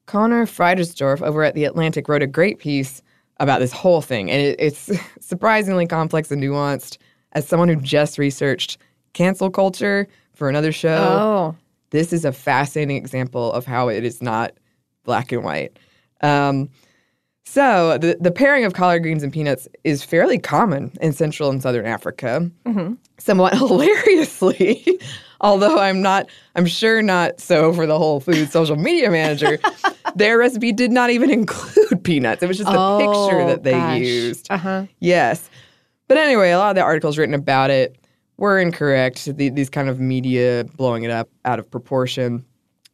Conor 0.06 0.46
Friedersdorf 0.46 1.20
over 1.22 1.42
at 1.44 1.54
The 1.54 1.64
Atlantic 1.64 2.08
wrote 2.08 2.22
a 2.22 2.26
great 2.26 2.58
piece 2.58 3.02
about 3.38 3.58
this 3.60 3.72
whole 3.72 4.00
thing. 4.00 4.30
And 4.30 4.40
it, 4.40 4.56
it's 4.58 4.90
surprisingly 5.20 5.86
complex 5.86 6.30
and 6.30 6.42
nuanced. 6.42 6.98
As 7.32 7.48
someone 7.48 7.68
who 7.68 7.76
just 7.76 8.18
researched 8.18 8.78
cancel 9.14 9.50
culture 9.50 10.06
for 10.34 10.48
another 10.48 10.70
show, 10.70 10.96
Oh. 10.98 11.56
this 11.90 12.12
is 12.12 12.24
a 12.26 12.32
fascinating 12.32 12.96
example 12.96 13.52
of 13.52 13.64
how 13.64 13.88
it 13.88 14.04
is 14.04 14.20
not 14.22 14.52
black 15.04 15.32
and 15.32 15.42
white. 15.42 15.78
Um, 16.20 16.68
so 17.44 17.98
the 17.98 18.16
the 18.20 18.30
pairing 18.30 18.64
of 18.64 18.74
collard 18.74 19.02
greens 19.02 19.22
and 19.22 19.32
peanuts 19.32 19.68
is 19.84 20.04
fairly 20.04 20.38
common 20.38 20.92
in 21.00 21.12
Central 21.12 21.50
and 21.50 21.60
Southern 21.62 21.86
Africa. 21.86 22.50
Somewhat 23.18 23.54
hilariously, 23.58 25.00
although 25.40 25.78
I'm 25.78 26.02
not, 26.02 26.28
I'm 26.56 26.66
sure 26.66 27.02
not 27.02 27.40
so 27.40 27.72
for 27.72 27.86
the 27.86 27.98
Whole 27.98 28.20
Foods 28.20 28.52
social 28.52 28.76
media 28.76 29.10
manager. 29.10 29.58
their 30.16 30.38
recipe 30.38 30.72
did 30.72 30.90
not 30.90 31.10
even 31.10 31.30
include 31.30 32.02
peanuts. 32.04 32.42
It 32.42 32.46
was 32.46 32.58
just 32.58 32.70
a 32.70 32.98
picture 32.98 33.46
that 33.46 33.62
they 33.64 33.98
used. 33.98 34.46
Uh 34.50 34.58
huh. 34.58 34.86
Yes. 35.00 35.50
But 36.08 36.18
anyway, 36.18 36.50
a 36.50 36.58
lot 36.58 36.70
of 36.70 36.76
the 36.76 36.82
articles 36.82 37.18
written 37.18 37.34
about 37.34 37.70
it 37.70 37.96
were 38.36 38.58
incorrect. 38.58 39.24
The, 39.36 39.50
these 39.50 39.70
kind 39.70 39.88
of 39.88 40.00
media 40.00 40.64
blowing 40.76 41.04
it 41.04 41.10
up 41.10 41.28
out 41.44 41.58
of 41.58 41.70
proportion. 41.70 42.44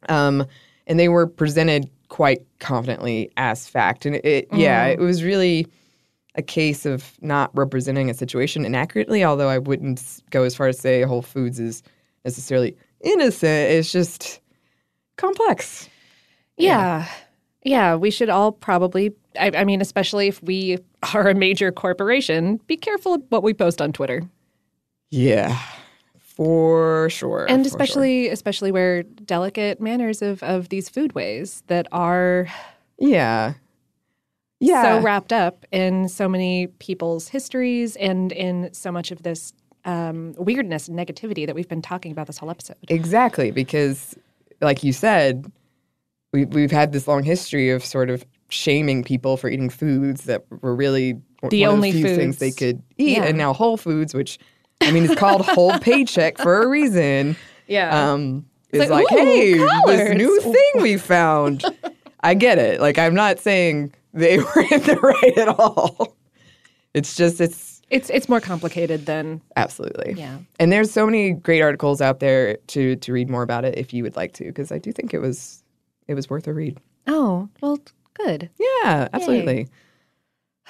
Um, 0.07 0.45
and 0.87 0.99
they 0.99 1.09
were 1.09 1.27
presented 1.27 1.89
quite 2.09 2.45
confidently 2.59 3.31
as 3.37 3.67
fact. 3.67 4.05
And 4.05 4.15
it, 4.17 4.47
yeah, 4.51 4.89
mm-hmm. 4.89 5.01
it 5.01 5.05
was 5.05 5.23
really 5.23 5.67
a 6.35 6.41
case 6.41 6.85
of 6.85 7.13
not 7.21 7.49
representing 7.55 8.09
a 8.09 8.13
situation 8.13 8.65
inaccurately, 8.65 9.23
although 9.23 9.49
I 9.49 9.57
wouldn't 9.57 10.21
go 10.29 10.43
as 10.43 10.55
far 10.55 10.67
as 10.67 10.79
say 10.79 11.01
Whole 11.03 11.21
Foods 11.21 11.59
is 11.59 11.81
necessarily 12.25 12.75
innocent. 13.01 13.71
It's 13.71 13.91
just 13.91 14.39
complex. 15.17 15.89
Yeah. 16.57 17.07
Yeah, 17.63 17.95
we 17.95 18.09
should 18.09 18.29
all 18.29 18.53
probably, 18.53 19.11
I, 19.37 19.51
I 19.53 19.63
mean, 19.65 19.81
especially 19.81 20.27
if 20.27 20.41
we 20.41 20.77
are 21.13 21.27
a 21.27 21.35
major 21.35 21.71
corporation, 21.71 22.57
be 22.67 22.77
careful 22.77 23.15
of 23.15 23.23
what 23.29 23.43
we 23.43 23.53
post 23.53 23.81
on 23.81 23.91
Twitter. 23.91 24.23
Yeah, 25.11 25.59
for 26.39 27.09
sure. 27.09 27.45
and 27.49 27.65
for 27.65 27.69
sure. 27.69 27.75
especially 27.81 28.29
especially 28.29 28.71
where 28.71 29.03
delicate 29.03 29.81
manners 29.81 30.21
of, 30.21 30.41
of 30.41 30.69
these 30.69 30.89
foodways 30.89 31.63
that 31.67 31.85
are 31.91 32.47
Yeah. 32.97 33.55
Yeah. 34.61 34.83
so 34.83 35.01
wrapped 35.01 35.33
up 35.33 35.65
in 35.71 36.07
so 36.07 36.29
many 36.29 36.67
people's 36.67 37.27
histories 37.27 37.97
and 37.97 38.31
in 38.31 38.73
so 38.73 38.89
much 38.89 39.11
of 39.11 39.23
this 39.23 39.51
um, 39.83 40.33
weirdness 40.37 40.87
and 40.87 40.97
negativity 40.97 41.45
that 41.45 41.55
we've 41.55 41.67
been 41.67 41.81
talking 41.81 42.11
about 42.13 42.27
this 42.27 42.37
whole 42.37 42.49
episode. 42.49 42.77
Exactly, 42.87 43.51
because 43.51 44.15
like 44.61 44.81
you 44.83 44.93
said, 44.93 45.51
we, 46.31 46.45
we've 46.45 46.71
had 46.71 46.93
this 46.93 47.05
long 47.07 47.23
history 47.23 47.69
of 47.69 47.83
sort 47.83 48.09
of 48.09 48.25
shaming 48.49 49.03
people 49.03 49.35
for 49.35 49.49
eating 49.49 49.69
foods 49.69 50.23
that 50.23 50.45
were 50.61 50.75
really 50.75 51.15
The 51.49 51.61
one 51.65 51.75
only 51.75 51.89
of 51.89 51.95
the 51.95 52.03
few 52.03 52.15
things 52.15 52.37
they 52.37 52.51
could 52.51 52.81
eat. 52.97 53.17
Yeah. 53.17 53.25
And 53.25 53.37
now 53.37 53.51
Whole 53.53 53.77
Foods, 53.77 54.13
which 54.13 54.39
I 54.81 54.91
mean, 54.91 55.05
it's 55.05 55.15
called 55.15 55.45
Whole 55.45 55.77
Paycheck 55.79 56.37
for 56.37 56.61
a 56.61 56.67
reason. 56.67 57.35
Yeah. 57.67 58.11
Um, 58.11 58.45
is 58.71 58.81
It's 58.81 58.91
like, 58.91 59.09
like, 59.09 59.19
ooh, 59.19 59.25
hey, 59.25 59.57
this 59.85 60.17
new 60.17 60.39
thing 60.41 60.81
we 60.81 60.97
found. 60.97 61.63
I 62.21 62.33
get 62.33 62.57
it. 62.57 62.79
Like, 62.79 62.97
I'm 62.97 63.13
not 63.15 63.39
saying 63.39 63.93
they 64.13 64.37
were 64.39 64.65
in 64.71 64.81
the 64.83 64.97
right 65.01 65.37
at 65.37 65.47
all. 65.47 66.15
It's 66.93 67.15
just, 67.15 67.39
it's 67.39 67.81
It's 67.89 68.09
it's 68.09 68.27
more 68.29 68.41
complicated 68.41 69.05
than 69.05 69.41
Absolutely. 69.55 70.13
Yeah. 70.13 70.39
And 70.59 70.71
there's 70.71 70.91
so 70.91 71.05
many 71.05 71.31
great 71.31 71.61
articles 71.61 72.01
out 72.01 72.19
there 72.19 72.57
to 72.67 72.95
to 72.95 73.13
read 73.13 73.29
more 73.29 73.43
about 73.43 73.65
it 73.65 73.77
if 73.77 73.93
you 73.93 74.03
would 74.03 74.15
like 74.15 74.33
to, 74.33 74.45
because 74.45 74.71
I 74.71 74.77
do 74.79 74.91
think 74.91 75.13
it 75.13 75.19
was 75.19 75.63
it 76.07 76.15
was 76.15 76.29
worth 76.29 76.47
a 76.47 76.53
read. 76.53 76.79
Oh, 77.07 77.47
well, 77.61 77.79
good. 78.15 78.49
Yeah, 78.59 79.07
absolutely. 79.13 79.67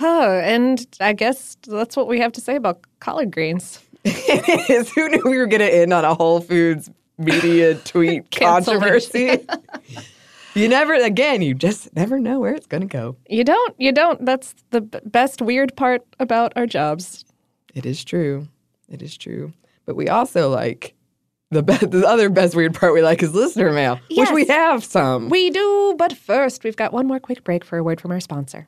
Oh, 0.01 0.39
and 0.39 0.85
I 1.01 1.11
guess 1.13 1.57
that's 1.67 1.97
what 1.97 2.07
we 2.07 2.19
have 2.19 2.31
to 2.33 2.41
say 2.41 2.55
about 2.55 2.81
collard 2.99 3.31
greens. 3.31 3.79
It 4.03 4.69
is. 4.69 4.91
Who 4.93 5.09
knew 5.09 5.21
we 5.25 5.37
were 5.37 5.47
going 5.47 5.61
to 5.61 5.73
end 5.73 5.93
on 5.93 6.05
a 6.05 6.13
Whole 6.13 6.41
Foods 6.41 6.89
media 7.17 7.75
tweet 7.85 8.31
controversy? 8.31 9.45
you 10.55 10.67
never, 10.67 10.93
again, 10.93 11.41
you 11.41 11.53
just 11.53 11.93
never 11.95 12.19
know 12.19 12.39
where 12.39 12.53
it's 12.53 12.67
going 12.67 12.81
to 12.81 12.87
go. 12.87 13.15
You 13.29 13.43
don't. 13.43 13.75
You 13.77 13.91
don't. 13.91 14.25
That's 14.25 14.55
the 14.71 14.81
b- 14.81 14.99
best 15.05 15.41
weird 15.41 15.75
part 15.75 16.01
about 16.19 16.53
our 16.55 16.65
jobs. 16.65 17.25
It 17.75 17.85
is 17.85 18.03
true. 18.03 18.47
It 18.89 19.01
is 19.01 19.15
true. 19.17 19.53
But 19.85 19.95
we 19.95 20.07
also 20.07 20.49
like 20.49 20.95
the 21.51 21.63
be- 21.63 21.73
the 21.77 22.05
other 22.07 22.29
best 22.29 22.55
weird 22.55 22.73
part 22.73 22.93
we 22.93 23.01
like 23.01 23.21
is 23.23 23.33
listener 23.33 23.71
mail, 23.71 23.99
Yes. 24.09 24.27
which 24.29 24.35
we 24.35 24.45
have 24.53 24.83
some. 24.83 25.29
We 25.29 25.49
do, 25.49 25.95
but 25.97 26.13
first, 26.15 26.63
we've 26.63 26.75
got 26.75 26.93
one 26.93 27.07
more 27.07 27.19
quick 27.19 27.43
break 27.43 27.63
for 27.63 27.77
a 27.77 27.83
word 27.83 27.99
from 28.01 28.11
our 28.11 28.19
sponsor. 28.19 28.67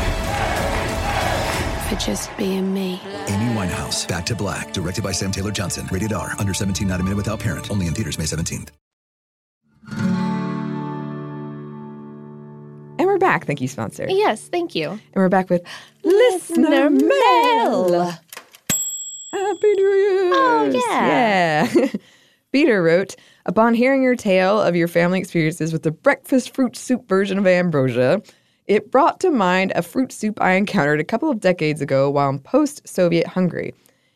for 1.91 1.99
just 1.99 2.35
being 2.37 2.73
me. 2.73 3.01
Amy 3.27 3.53
Winehouse, 3.53 4.07
Back 4.07 4.25
to 4.27 4.35
Black, 4.35 4.71
directed 4.71 5.03
by 5.03 5.11
Sam 5.11 5.31
Taylor 5.31 5.51
Johnson. 5.51 5.87
Rated 5.91 6.13
R, 6.13 6.33
under 6.39 6.53
17, 6.53 6.87
not 6.87 6.99
a 6.99 7.03
minute 7.03 7.17
without 7.17 7.39
parent. 7.39 7.69
Only 7.69 7.87
in 7.87 7.93
theaters 7.93 8.17
May 8.17 8.25
17th. 8.25 8.69
And 12.97 13.07
we're 13.07 13.17
back. 13.17 13.45
Thank 13.45 13.61
you, 13.61 13.67
sponsor. 13.67 14.05
Yes, 14.07 14.47
thank 14.47 14.75
you. 14.75 14.89
And 14.91 15.15
we're 15.15 15.29
back 15.29 15.49
with 15.49 15.63
listener 16.03 16.89
mail. 16.89 18.11
Happy 19.31 19.73
New 19.73 19.83
Year. 19.83 20.31
Oh, 20.33 20.71
yeah. 20.71 21.67
Yeah. 21.73 21.87
Peter 22.51 22.83
wrote, 22.83 23.15
Upon 23.45 23.73
hearing 23.73 24.03
your 24.03 24.15
tale 24.15 24.61
of 24.61 24.75
your 24.75 24.87
family 24.87 25.19
experiences 25.19 25.73
with 25.73 25.83
the 25.83 25.91
breakfast 25.91 26.53
fruit 26.53 26.77
soup 26.77 27.09
version 27.09 27.39
of 27.39 27.47
ambrosia, 27.47 28.21
it 28.71 28.89
brought 28.89 29.19
to 29.19 29.29
mind 29.29 29.73
a 29.75 29.81
fruit 29.81 30.13
soup 30.13 30.37
I 30.39 30.53
encountered 30.53 31.01
a 31.01 31.03
couple 31.03 31.29
of 31.29 31.41
decades 31.41 31.81
ago 31.81 32.09
while 32.09 32.29
in 32.29 32.39
post 32.39 32.87
Soviet 32.87 33.27
Hungary. 33.27 33.73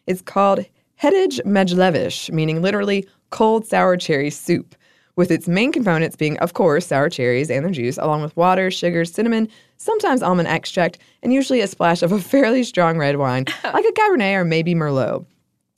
It's 0.07 0.21
called 0.21 0.63
Hideg 1.03 1.41
Meggyleves, 1.41 2.31
meaning 2.31 2.61
literally 2.61 3.05
cold 3.31 3.67
sour 3.67 3.97
cherry 3.97 4.29
soup, 4.29 4.73
with 5.17 5.29
its 5.29 5.49
main 5.49 5.73
components 5.73 6.15
being, 6.15 6.37
of 6.37 6.53
course, 6.53 6.87
sour 6.87 7.09
cherries 7.09 7.51
and 7.51 7.65
their 7.65 7.71
juice, 7.73 7.97
along 7.97 8.21
with 8.21 8.37
water, 8.37 8.71
sugar, 8.71 9.03
cinnamon, 9.03 9.49
sometimes 9.75 10.23
almond 10.23 10.47
extract, 10.47 10.99
and 11.21 11.33
usually 11.33 11.59
a 11.59 11.67
splash 11.67 12.01
of 12.01 12.13
a 12.13 12.19
fairly 12.31 12.63
strong 12.63 12.97
red 12.97 13.17
wine, 13.17 13.43
like 13.65 13.83
a 13.83 13.91
Cabernet 13.91 14.35
or 14.35 14.45
maybe 14.45 14.73
Merlot. 14.73 15.25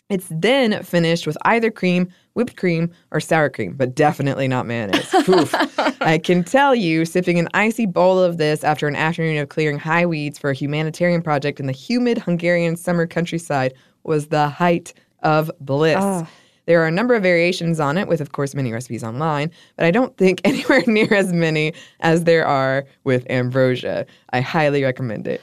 It's 0.10 0.28
then 0.32 0.84
finished 0.84 1.28
with 1.28 1.38
either 1.44 1.70
cream, 1.70 2.08
whipped 2.34 2.56
cream, 2.56 2.92
or 3.12 3.20
sour 3.20 3.50
cream, 3.50 3.74
but 3.74 3.94
definitely 3.94 4.48
not 4.48 4.66
mayonnaise. 4.66 5.14
Oof. 5.28 5.54
I 6.02 6.18
can 6.18 6.46
tell 6.46 6.74
you, 6.74 7.04
sipping 7.04 7.40
an 7.40 7.50
icy 7.54 7.86
bowl 7.86 8.18
of 8.18 8.38
this 8.38 8.64
after 8.64 8.88
an 8.88 8.96
afternoon 8.96 9.38
of 9.38 9.50
clearing 9.50 9.78
high 9.78 10.06
weeds 10.06 10.40
for 10.40 10.50
a 10.50 10.54
humanitarian 10.54 11.22
project 11.22 11.60
in 11.60 11.66
the 11.66 11.74
humid 11.74 12.18
Hungarian 12.20 12.78
summer 12.78 13.06
countryside 13.06 13.74
was 14.04 14.28
the 14.28 14.48
height 14.48 14.94
of 15.24 15.52
bliss. 15.60 15.98
Ah. 16.00 16.30
There 16.68 16.82
are 16.82 16.88
a 16.88 16.92
number 16.92 17.14
of 17.14 17.24
variations 17.24 17.80
on 17.80 17.98
it, 17.98 18.08
with, 18.08 18.22
of 18.22 18.32
course, 18.32 18.54
many 18.54 18.72
recipes 18.72 19.04
online, 19.04 19.52
but 19.76 19.86
I 19.86 19.92
don't 19.92 20.16
think 20.18 20.40
anywhere 20.46 20.84
near 20.88 21.14
as 21.14 21.34
many 21.34 21.74
as 22.00 22.24
there 22.24 22.46
are 22.46 22.86
with 23.04 23.30
ambrosia. 23.30 24.06
I 24.32 24.40
highly 24.40 24.84
recommend 24.84 25.28
it. 25.28 25.42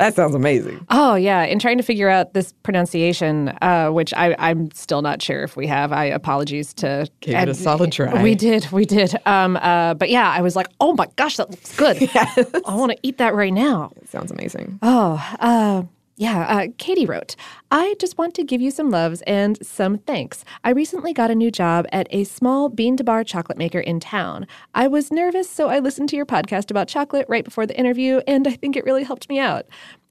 That 0.00 0.14
sounds 0.14 0.34
amazing. 0.34 0.86
Oh 0.88 1.14
yeah, 1.14 1.42
in 1.42 1.58
trying 1.58 1.76
to 1.76 1.82
figure 1.82 2.08
out 2.08 2.32
this 2.32 2.54
pronunciation, 2.62 3.48
uh, 3.60 3.90
which 3.90 4.14
I, 4.14 4.34
I'm 4.38 4.70
still 4.70 5.02
not 5.02 5.20
sure 5.20 5.42
if 5.42 5.56
we 5.58 5.66
have. 5.66 5.92
I 5.92 6.06
apologies 6.06 6.72
to 6.74 7.06
Gave 7.20 7.36
it 7.36 7.48
a 7.50 7.54
solid 7.54 7.92
try. 7.92 8.22
We 8.22 8.34
did, 8.34 8.72
we 8.72 8.86
did. 8.86 9.14
Um, 9.26 9.58
uh, 9.58 9.92
but 9.92 10.08
yeah, 10.08 10.30
I 10.30 10.40
was 10.40 10.56
like, 10.56 10.68
oh 10.80 10.94
my 10.94 11.06
gosh, 11.16 11.36
that 11.36 11.50
looks 11.50 11.76
good. 11.76 12.08
I 12.14 12.74
want 12.74 12.92
to 12.92 12.98
eat 13.02 13.18
that 13.18 13.34
right 13.34 13.52
now. 13.52 13.92
It 13.96 14.08
sounds 14.08 14.30
amazing. 14.30 14.78
Oh, 14.80 15.22
uh, 15.38 15.82
yeah. 16.20 16.40
Uh, 16.42 16.66
Katie 16.76 17.06
wrote, 17.06 17.34
I 17.70 17.94
just 17.98 18.18
want 18.18 18.34
to 18.34 18.44
give 18.44 18.60
you 18.60 18.70
some 18.70 18.90
loves 18.90 19.22
and 19.22 19.56
some 19.66 19.96
thanks. 19.96 20.44
I 20.62 20.68
recently 20.68 21.14
got 21.14 21.30
a 21.30 21.34
new 21.34 21.50
job 21.50 21.86
at 21.92 22.08
a 22.10 22.24
small 22.24 22.68
bean 22.68 22.98
to 22.98 23.04
bar 23.04 23.24
chocolate 23.24 23.56
maker 23.56 23.80
in 23.80 24.00
town. 24.00 24.46
I 24.74 24.86
was 24.86 25.10
nervous, 25.10 25.48
so 25.48 25.70
I 25.70 25.78
listened 25.78 26.10
to 26.10 26.16
your 26.16 26.26
podcast 26.26 26.70
about 26.70 26.88
chocolate 26.88 27.24
right 27.30 27.42
before 27.42 27.64
the 27.64 27.78
interview, 27.78 28.20
and 28.26 28.46
I 28.46 28.50
think 28.50 28.76
it 28.76 28.84
really 28.84 29.02
helped 29.02 29.30
me 29.30 29.38
out. 29.38 29.64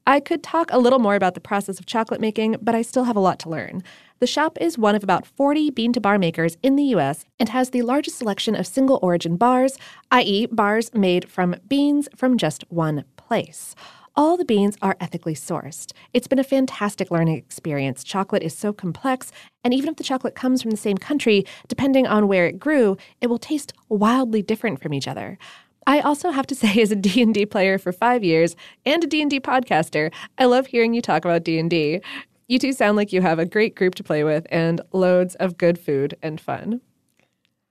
I 0.04 0.18
could 0.18 0.42
talk 0.42 0.68
a 0.72 0.78
little 0.78 0.98
more 0.98 1.14
about 1.14 1.34
the 1.34 1.40
process 1.40 1.78
of 1.78 1.86
chocolate 1.86 2.20
making, 2.20 2.56
but 2.60 2.74
I 2.74 2.82
still 2.82 3.04
have 3.04 3.14
a 3.14 3.20
lot 3.20 3.38
to 3.40 3.48
learn. 3.48 3.84
The 4.18 4.26
shop 4.26 4.58
is 4.60 4.76
one 4.76 4.96
of 4.96 5.04
about 5.04 5.28
40 5.28 5.70
bean 5.70 5.92
to 5.92 6.00
bar 6.00 6.18
makers 6.18 6.56
in 6.60 6.74
the 6.74 6.90
US 6.96 7.24
and 7.38 7.50
has 7.50 7.70
the 7.70 7.82
largest 7.82 8.18
selection 8.18 8.56
of 8.56 8.66
single 8.66 8.98
origin 9.00 9.36
bars, 9.36 9.78
i.e., 10.10 10.46
bars 10.46 10.92
made 10.92 11.30
from 11.30 11.54
beans 11.68 12.08
from 12.16 12.36
just 12.36 12.64
one 12.68 13.04
place. 13.16 13.76
All 14.16 14.36
the 14.36 14.44
beans 14.44 14.76
are 14.82 14.96
ethically 14.98 15.34
sourced. 15.34 15.92
It's 16.12 16.26
been 16.26 16.40
a 16.40 16.44
fantastic 16.44 17.12
learning 17.12 17.36
experience. 17.36 18.02
Chocolate 18.02 18.42
is 18.42 18.56
so 18.56 18.72
complex, 18.72 19.30
and 19.62 19.72
even 19.72 19.90
if 19.90 19.96
the 19.96 20.04
chocolate 20.04 20.34
comes 20.34 20.60
from 20.60 20.72
the 20.72 20.76
same 20.76 20.98
country, 20.98 21.44
depending 21.68 22.08
on 22.08 22.26
where 22.26 22.46
it 22.46 22.58
grew, 22.58 22.96
it 23.20 23.28
will 23.28 23.38
taste 23.38 23.72
wildly 23.88 24.42
different 24.42 24.82
from 24.82 24.92
each 24.92 25.06
other. 25.06 25.38
I 25.86 26.00
also 26.00 26.30
have 26.30 26.46
to 26.48 26.54
say 26.56 26.82
as 26.82 26.90
a 26.90 26.96
D&D 26.96 27.46
player 27.46 27.78
for 27.78 27.92
5 27.92 28.24
years 28.24 28.56
and 28.84 29.04
a 29.04 29.06
D&D 29.06 29.40
podcaster, 29.40 30.12
I 30.38 30.46
love 30.46 30.66
hearing 30.66 30.92
you 30.92 31.02
talk 31.02 31.24
about 31.24 31.44
D&D. 31.44 32.00
You 32.48 32.58
two 32.58 32.72
sound 32.72 32.96
like 32.96 33.12
you 33.12 33.22
have 33.22 33.38
a 33.38 33.46
great 33.46 33.76
group 33.76 33.94
to 33.94 34.02
play 34.02 34.24
with 34.24 34.44
and 34.50 34.80
loads 34.92 35.36
of 35.36 35.56
good 35.56 35.78
food 35.78 36.16
and 36.20 36.40
fun. 36.40 36.80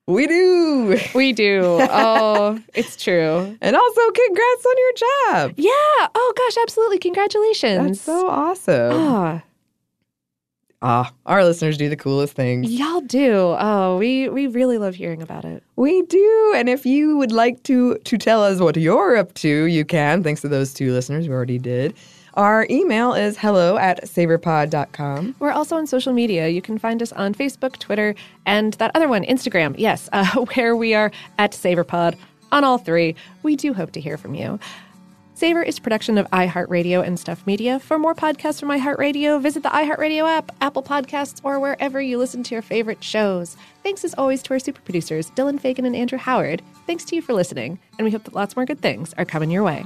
We 0.09 0.25
do. 0.27 0.97
We 1.13 1.33
do. 1.33 1.61
Oh, 1.81 2.59
it's 2.73 2.95
true. 2.95 3.57
And 3.61 3.75
also, 3.75 4.01
congrats 4.11 4.65
on 4.65 4.75
your 4.77 4.93
job. 4.95 5.53
Yeah. 5.55 6.07
Oh, 6.15 6.33
gosh, 6.35 6.57
absolutely. 6.63 6.97
Congratulations. 6.97 7.87
That's 7.87 8.01
so 8.01 8.27
awesome. 8.27 8.91
Ah, 8.93 9.43
Ah, 10.81 11.11
our 11.25 11.43
listeners 11.43 11.77
do 11.77 11.89
the 11.89 11.97
coolest 11.97 12.33
things. 12.35 12.71
y'all 12.71 13.01
do. 13.01 13.53
Oh, 13.59 13.97
we 13.97 14.29
we 14.29 14.47
really 14.47 14.77
love 14.77 14.95
hearing 14.95 15.21
about 15.21 15.43
it. 15.43 15.61
We 15.75 16.03
do. 16.03 16.53
And 16.55 16.69
if 16.69 16.85
you 16.85 17.17
would 17.17 17.33
like 17.33 17.61
to 17.63 17.97
to 17.97 18.17
tell 18.17 18.41
us 18.43 18.61
what 18.61 18.77
you're 18.77 19.17
up 19.17 19.33
to, 19.35 19.65
you 19.65 19.83
can, 19.83 20.23
thanks 20.23 20.39
to 20.41 20.47
those 20.47 20.73
two 20.73 20.93
listeners 20.93 21.25
who 21.25 21.33
already 21.33 21.59
did. 21.59 21.95
Our 22.39 22.65
email 22.69 23.15
is 23.15 23.37
hello 23.37 23.75
at 23.75 24.05
savorpod.com. 24.05 25.35
We're 25.39 25.51
also 25.51 25.75
on 25.75 25.85
social 25.85 26.13
media. 26.13 26.47
You 26.47 26.61
can 26.61 26.77
find 26.77 27.03
us 27.03 27.11
on 27.11 27.33
Facebook, 27.33 27.77
Twitter, 27.79 28.15
and 28.45 28.75
that 28.75 28.91
other 28.95 29.09
one, 29.09 29.25
Instagram. 29.25 29.75
Yes, 29.77 30.07
uh, 30.13 30.25
where 30.53 30.73
we 30.73 30.93
are 30.93 31.11
at 31.37 31.51
SavorPod 31.51 32.15
on 32.53 32.63
all 32.63 32.77
three. 32.77 33.13
We 33.43 33.57
do 33.57 33.73
hope 33.73 33.91
to 33.91 33.99
hear 33.99 34.17
from 34.17 34.35
you. 34.35 34.57
Savor 35.33 35.61
is 35.61 35.79
production 35.79 36.17
of 36.17 36.29
iHeartRadio 36.29 37.05
and 37.05 37.19
Stuff 37.19 37.45
Media. 37.45 37.77
For 37.77 37.99
more 37.99 38.15
podcasts 38.15 38.61
from 38.61 38.69
iHeartRadio, 38.69 39.41
visit 39.41 39.61
the 39.61 39.69
iHeartRadio 39.69 40.25
app, 40.25 40.55
Apple 40.61 40.81
Podcasts, 40.83 41.41
or 41.43 41.59
wherever 41.59 42.01
you 42.01 42.17
listen 42.17 42.41
to 42.43 42.55
your 42.55 42.61
favorite 42.61 43.03
shows. 43.03 43.57
Thanks 43.83 44.05
as 44.05 44.13
always 44.13 44.41
to 44.43 44.53
our 44.53 44.59
super 44.59 44.79
producers, 44.79 45.29
Dylan 45.31 45.59
Fagan 45.59 45.83
and 45.83 45.95
Andrew 45.95 46.17
Howard. 46.17 46.61
Thanks 46.87 47.03
to 47.05 47.17
you 47.17 47.21
for 47.21 47.33
listening, 47.33 47.79
and 47.97 48.05
we 48.05 48.11
hope 48.11 48.23
that 48.23 48.33
lots 48.33 48.55
more 48.55 48.65
good 48.65 48.79
things 48.79 49.13
are 49.17 49.25
coming 49.25 49.51
your 49.51 49.63
way. 49.63 49.85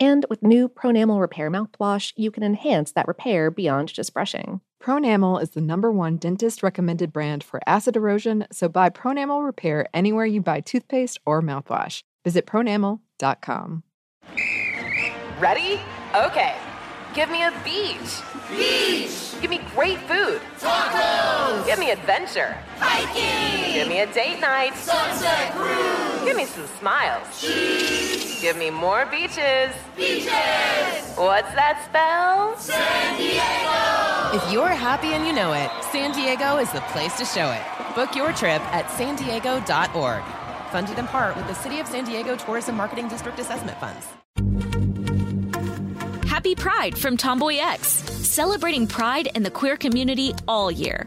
And 0.00 0.24
with 0.30 0.42
new 0.42 0.66
Pronamel 0.66 1.20
Repair 1.20 1.50
mouthwash, 1.50 2.14
you 2.16 2.30
can 2.30 2.42
enhance 2.42 2.92
that 2.92 3.06
repair 3.06 3.50
beyond 3.50 3.92
just 3.92 4.14
brushing. 4.14 4.62
Pronamel 4.82 5.42
is 5.42 5.50
the 5.50 5.60
number 5.60 5.92
one 5.92 6.16
dentist 6.16 6.62
recommended 6.62 7.12
brand 7.12 7.44
for 7.44 7.60
acid 7.66 7.96
erosion, 7.96 8.46
so 8.50 8.66
buy 8.66 8.88
Pronamel 8.88 9.44
Repair 9.44 9.86
anywhere 9.92 10.24
you 10.24 10.40
buy 10.40 10.60
toothpaste 10.60 11.18
or 11.26 11.42
mouthwash. 11.42 12.02
Visit 12.24 12.46
pronamel.com. 12.46 13.82
Ready? 15.38 15.80
Okay. 16.14 16.56
Give 17.14 17.28
me 17.28 17.42
a 17.42 17.52
beach. 17.62 18.22
Beach. 18.50 19.34
Give 19.42 19.50
me 19.50 19.60
great 19.74 19.98
food. 20.00 20.40
Tacos. 20.58 21.66
Give 21.66 21.78
me 21.78 21.90
adventure. 21.90 22.56
Hiking. 22.78 23.74
Give 23.74 23.88
me 23.88 24.00
a 24.00 24.12
date 24.12 24.40
night. 24.40 24.74
Sunset 24.76 25.52
cruise. 25.52 26.24
Give 26.24 26.36
me 26.36 26.44
some 26.44 26.66
smiles. 26.78 27.40
Cheese. 27.40 28.29
Give 28.40 28.56
me 28.56 28.70
more 28.70 29.04
beaches. 29.04 29.74
Beaches. 29.96 30.30
What's 31.14 31.52
that 31.52 31.84
spell? 31.84 32.56
San 32.56 33.18
Diego. 33.18 34.36
If 34.36 34.50
you're 34.50 34.68
happy 34.68 35.08
and 35.08 35.26
you 35.26 35.34
know 35.34 35.52
it, 35.52 35.70
San 35.92 36.12
Diego 36.12 36.56
is 36.56 36.72
the 36.72 36.80
place 36.92 37.14
to 37.18 37.26
show 37.26 37.50
it. 37.50 37.62
Book 37.94 38.16
your 38.16 38.32
trip 38.32 38.62
at 38.72 38.90
san 38.92 39.18
sandiego.org. 39.18 40.22
Funded 40.72 40.98
in 40.98 41.06
part 41.08 41.36
with 41.36 41.48
the 41.48 41.54
City 41.54 41.80
of 41.80 41.86
San 41.86 42.04
Diego 42.04 42.34
Tourism 42.34 42.76
Marketing 42.76 43.08
District 43.08 43.38
Assessment 43.38 43.76
Funds. 43.78 44.06
Happy 46.26 46.54
Pride 46.54 46.96
from 46.96 47.18
Tomboy 47.18 47.58
X, 47.58 47.88
celebrating 47.88 48.86
pride 48.86 49.28
and 49.34 49.44
the 49.44 49.50
queer 49.50 49.76
community 49.76 50.32
all 50.48 50.70
year. 50.70 51.06